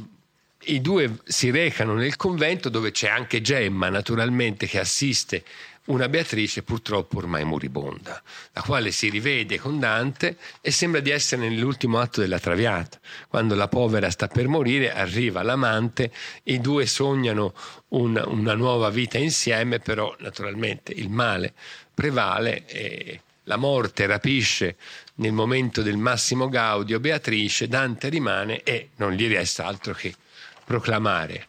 i 0.65 0.81
due 0.81 1.19
si 1.25 1.51
recano 1.51 1.93
nel 1.93 2.15
convento 2.15 2.69
dove 2.69 2.91
c'è 2.91 3.09
anche 3.09 3.41
Gemma, 3.41 3.89
naturalmente, 3.89 4.67
che 4.67 4.79
assiste 4.79 5.43
una 5.85 6.07
Beatrice 6.07 6.63
purtroppo 6.63 7.17
ormai 7.17 7.43
moribonda, 7.43 8.21
la 8.53 8.61
quale 8.61 8.91
si 8.91 9.09
rivede 9.09 9.59
con 9.59 9.79
Dante 9.79 10.37
e 10.61 10.71
sembra 10.71 11.01
di 11.01 11.09
essere 11.09 11.47
nell'ultimo 11.47 11.99
atto 11.99 12.21
della 12.21 12.39
Traviata. 12.39 12.99
Quando 13.27 13.53
la 13.55 13.67
povera 13.67 14.09
sta 14.09 14.27
per 14.27 14.47
morire, 14.47 14.93
arriva 14.93 15.43
l'amante, 15.43 16.11
i 16.43 16.61
due 16.61 16.85
sognano 16.85 17.53
una, 17.89 18.25
una 18.27 18.53
nuova 18.53 18.89
vita 18.89 19.17
insieme, 19.17 19.79
però 19.79 20.15
naturalmente 20.19 20.93
il 20.93 21.09
male 21.09 21.53
prevale 21.93 22.65
e 22.65 23.21
la 23.43 23.57
morte 23.57 24.05
rapisce 24.05 24.77
nel 25.15 25.33
momento 25.33 25.81
del 25.81 25.97
massimo 25.97 26.47
gaudio 26.47 27.01
Beatrice, 27.01 27.67
Dante 27.67 28.07
rimane 28.07 28.63
e 28.63 28.91
non 28.95 29.11
gli 29.11 29.27
resta 29.27 29.65
altro 29.65 29.93
che 29.93 30.15
proclamare 30.63 31.47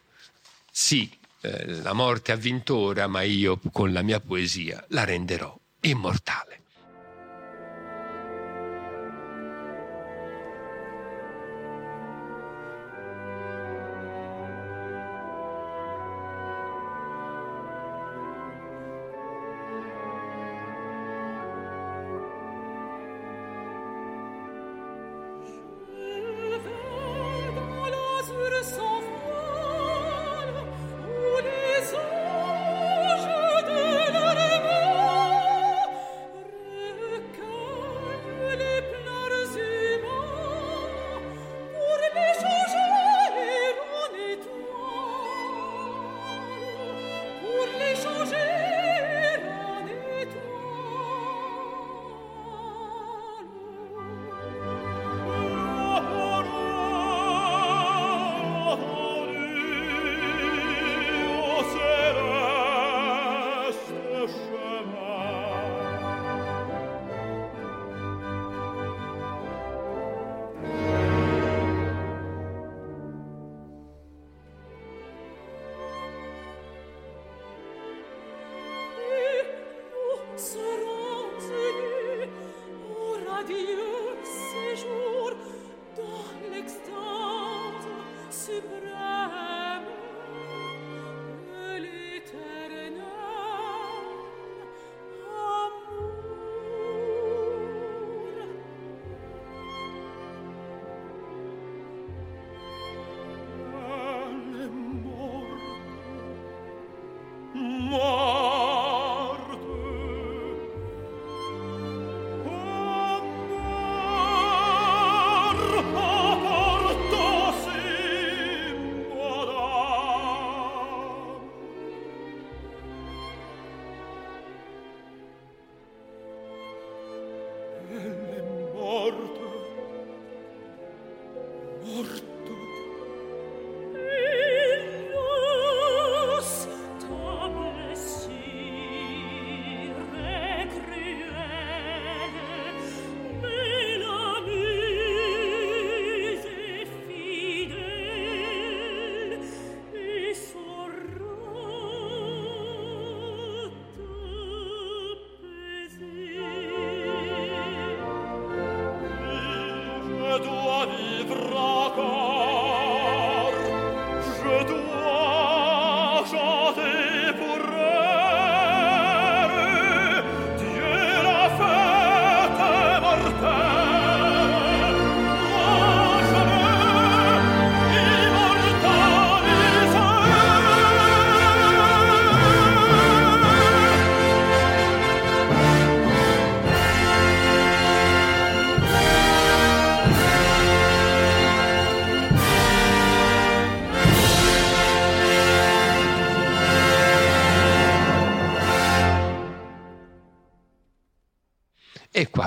sì, 0.77 1.09
eh, 1.43 1.67
la 1.67 1.93
morte 1.93 2.33
ha 2.33 2.37
vinto 2.37 2.75
ora, 2.77 3.07
ma 3.07 3.23
io 3.23 3.61
con 3.71 3.93
la 3.93 4.03
mia 4.03 4.19
poesia 4.19 4.85
la 4.89 5.05
renderò 5.05 5.57
immortale. 5.83 6.63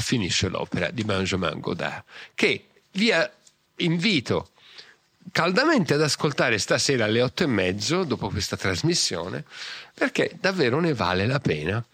Finisce 0.08 0.48
l'opera 0.48 0.90
di 0.90 1.04
Benjamin 1.04 1.60
Godard, 1.60 2.04
che 2.34 2.68
vi 2.92 3.12
invito 3.78 4.52
caldamente 5.34 5.96
ad 5.96 6.02
ascoltare 6.02 6.58
stasera 6.60 7.04
alle 7.04 7.22
otto 7.22 7.44
e 7.44 7.48
mezzo, 7.48 8.06
dopo 8.06 8.30
questa 8.30 8.56
trasmissione, 8.56 9.44
perché 9.94 10.38
davvero 10.40 10.80
ne 10.80 10.94
vale 10.94 11.28
la 11.28 11.40
pena. 11.40 11.86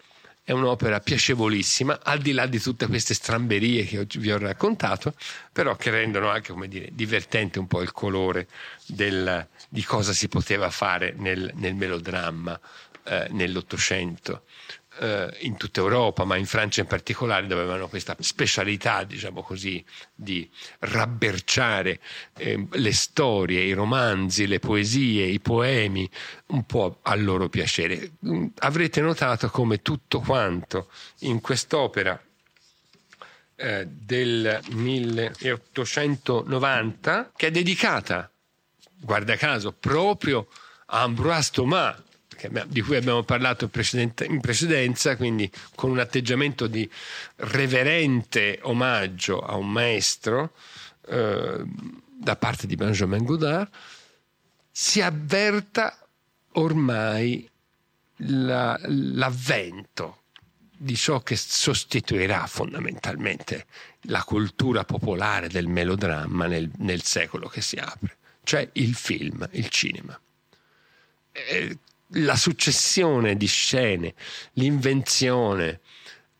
È 0.44 0.52
un'opera 0.52 1.00
piacevolissima, 1.00 2.00
al 2.02 2.20
di 2.20 2.32
là 2.32 2.46
di 2.46 2.60
tutte 2.60 2.86
queste 2.86 3.14
stramberie 3.14 3.84
che 3.84 4.06
vi 4.18 4.30
ho 4.30 4.38
raccontato, 4.38 5.14
però 5.50 5.74
che 5.74 5.90
rendono 5.90 6.28
anche, 6.28 6.54
dire, 6.68 6.90
divertente 6.92 7.58
un 7.58 7.66
po' 7.66 7.80
il 7.80 7.90
colore 7.90 8.46
del, 8.86 9.44
di 9.68 9.82
cosa 9.82 10.12
si 10.12 10.28
poteva 10.28 10.70
fare 10.70 11.14
nel, 11.16 11.50
nel 11.54 11.74
melodramma 11.74 12.60
eh, 13.04 13.26
nell'Ottocento 13.30 14.42
eh, 14.98 15.36
in 15.40 15.56
tutta 15.56 15.80
Europa, 15.80 16.24
ma 16.24 16.36
in 16.36 16.46
Francia 16.46 16.80
in 16.80 16.86
particolare, 16.86 17.46
dove 17.46 17.62
avevano 17.62 17.88
questa 17.88 18.16
specialità, 18.20 19.04
diciamo 19.04 19.42
così, 19.42 19.84
di 20.14 20.48
rabberciare 20.80 22.00
eh, 22.36 22.66
le 22.70 22.92
storie, 22.92 23.62
i 23.62 23.72
romanzi, 23.72 24.46
le 24.46 24.58
poesie, 24.58 25.24
i 25.26 25.40
poemi, 25.40 26.08
un 26.48 26.64
po' 26.64 26.98
a 27.02 27.14
loro 27.14 27.48
piacere. 27.48 28.12
Mm, 28.26 28.46
avrete 28.58 29.00
notato 29.00 29.48
come 29.50 29.80
tutto 29.82 30.20
quanto 30.20 30.88
in 31.20 31.40
quest'opera 31.40 32.20
eh, 33.56 33.86
del 33.86 34.60
1890, 34.70 37.32
che 37.36 37.46
è 37.46 37.50
dedicata, 37.50 38.30
guarda 39.00 39.36
caso, 39.36 39.72
proprio 39.72 40.48
a 40.86 41.02
Ambroise 41.02 41.50
Thomas, 41.52 41.96
di 42.66 42.80
cui 42.80 42.96
abbiamo 42.96 43.22
parlato 43.22 43.70
in 43.72 44.40
precedenza, 44.40 45.16
quindi 45.16 45.50
con 45.74 45.90
un 45.90 45.98
atteggiamento 45.98 46.66
di 46.66 46.88
reverente 47.36 48.58
omaggio 48.62 49.40
a 49.40 49.56
un 49.56 49.70
maestro 49.70 50.52
eh, 51.08 51.62
da 51.64 52.36
parte 52.36 52.66
di 52.66 52.76
Benjamin 52.76 53.24
Godard, 53.24 53.68
si 54.70 55.00
avverta 55.00 55.98
ormai 56.52 57.48
la, 58.18 58.78
l'avvento 58.82 60.22
di 60.76 60.96
ciò 60.96 61.20
che 61.20 61.36
sostituirà 61.36 62.46
fondamentalmente 62.46 63.66
la 64.02 64.22
cultura 64.22 64.84
popolare 64.84 65.48
del 65.48 65.66
melodramma 65.66 66.46
nel, 66.46 66.70
nel 66.78 67.02
secolo 67.02 67.48
che 67.48 67.60
si 67.60 67.76
apre, 67.76 68.16
cioè 68.42 68.68
il 68.72 68.94
film, 68.94 69.48
il 69.52 69.68
cinema. 69.68 70.18
Eh, 71.32 71.78
la 72.14 72.36
successione 72.36 73.36
di 73.36 73.46
scene, 73.46 74.14
l'invenzione, 74.54 75.80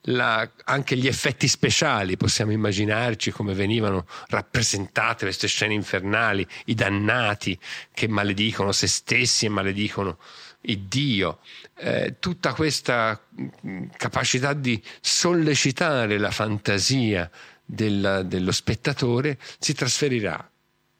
la, 0.08 0.48
anche 0.64 0.96
gli 0.96 1.06
effetti 1.06 1.48
speciali, 1.48 2.16
possiamo 2.16 2.52
immaginarci 2.52 3.30
come 3.30 3.54
venivano 3.54 4.06
rappresentate 4.28 5.24
queste 5.24 5.48
scene 5.48 5.74
infernali, 5.74 6.46
i 6.66 6.74
dannati 6.74 7.58
che 7.92 8.08
maledicono 8.08 8.72
se 8.72 8.86
stessi 8.86 9.46
e 9.46 9.50
maledicono 9.50 10.18
il 10.66 10.80
Dio, 10.80 11.40
eh, 11.76 12.16
tutta 12.18 12.54
questa 12.54 13.20
mm, 13.66 13.86
capacità 13.96 14.52
di 14.52 14.82
sollecitare 15.00 16.18
la 16.18 16.30
fantasia 16.30 17.30
del, 17.64 18.24
dello 18.26 18.52
spettatore 18.52 19.38
si 19.58 19.74
trasferirà 19.74 20.50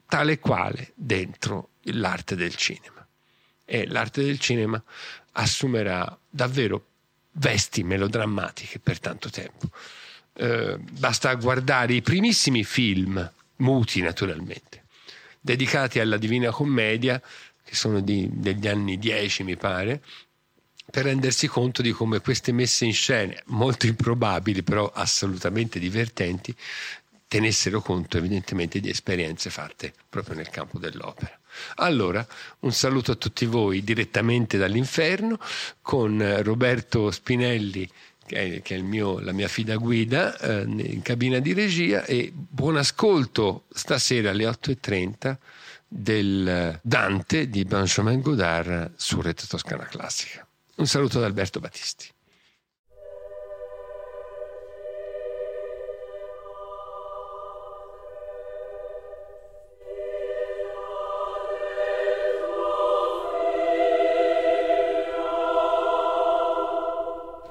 tale 0.07 0.39
quale 0.39 0.93
dentro 0.95 1.70
l'arte 1.85 2.37
del 2.37 2.55
cinema 2.55 3.03
e 3.64 3.86
l'arte 3.86 4.22
del 4.22 4.38
cinema 4.38 4.82
assumerà 5.32 6.16
davvero 6.28 6.86
vesti 7.32 7.82
melodrammatiche 7.82 8.78
per 8.78 9.00
tanto 9.00 9.30
tempo. 9.30 9.68
Eh, 10.34 10.76
basta 10.78 11.34
guardare 11.34 11.94
i 11.94 12.02
primissimi 12.02 12.64
film, 12.64 13.30
muti 13.56 14.00
naturalmente, 14.00 14.84
dedicati 15.40 16.00
alla 16.00 16.16
Divina 16.16 16.50
Commedia, 16.50 17.20
che 17.64 17.74
sono 17.74 18.00
di, 18.00 18.28
degli 18.30 18.68
anni 18.68 18.98
10 18.98 19.42
mi 19.42 19.56
pare, 19.56 20.02
per 20.90 21.04
rendersi 21.04 21.46
conto 21.46 21.82
di 21.82 21.92
come 21.92 22.20
queste 22.20 22.52
messe 22.52 22.84
in 22.84 22.92
scena, 22.92 23.34
molto 23.46 23.86
improbabili 23.86 24.62
però 24.62 24.90
assolutamente 24.94 25.78
divertenti, 25.78 26.54
tenessero 27.26 27.80
conto 27.80 28.18
evidentemente 28.18 28.78
di 28.80 28.90
esperienze 28.90 29.50
fatte 29.50 29.92
proprio 30.08 30.36
nel 30.36 30.50
campo 30.50 30.78
dell'opera. 30.78 31.36
Allora, 31.76 32.26
un 32.61 32.72
saluto 32.72 33.12
a 33.12 33.16
tutti 33.16 33.46
voi 33.46 33.82
direttamente 33.82 34.59
dall'inferno 34.59 35.38
con 35.82 36.42
Roberto 36.42 37.11
Spinelli 37.11 37.88
che 38.26 38.62
è, 38.62 38.78
mio, 38.78 39.20
la 39.20 39.32
mia 39.32 39.48
fida 39.48 39.76
guida 39.76 40.38
eh, 40.38 40.62
in 40.62 41.02
cabina 41.02 41.38
di 41.40 41.52
regia 41.52 42.05
e 42.05 42.32
buon 42.34 42.76
ascolto 42.76 43.64
stasera 43.70 44.30
alle 44.30 44.46
8.30 44.46 45.36
del 45.86 46.80
Dante 46.82 47.48
di 47.48 47.64
Benjamin 47.64 48.20
Godard 48.20 48.92
su 48.96 49.20
Rete 49.20 49.46
Toscana 49.46 49.84
Classica. 49.84 50.46
Un 50.76 50.86
saluto 50.86 51.20
da 51.20 51.26
Alberto 51.26 51.61
Battisti. 51.61 52.13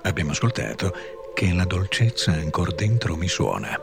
Abbiamo 0.03 0.31
ascoltato 0.31 0.93
Che 1.33 1.53
la 1.53 1.65
dolcezza 1.65 2.31
ancora 2.31 2.71
dentro 2.71 3.15
mi 3.15 3.27
suona. 3.27 3.79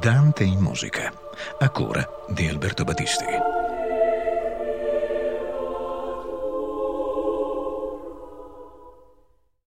Dante 0.00 0.44
in 0.44 0.58
musica, 0.58 1.12
a 1.58 1.70
cura 1.70 2.06
di 2.28 2.48
Alberto 2.48 2.84
Battisti. 2.84 3.24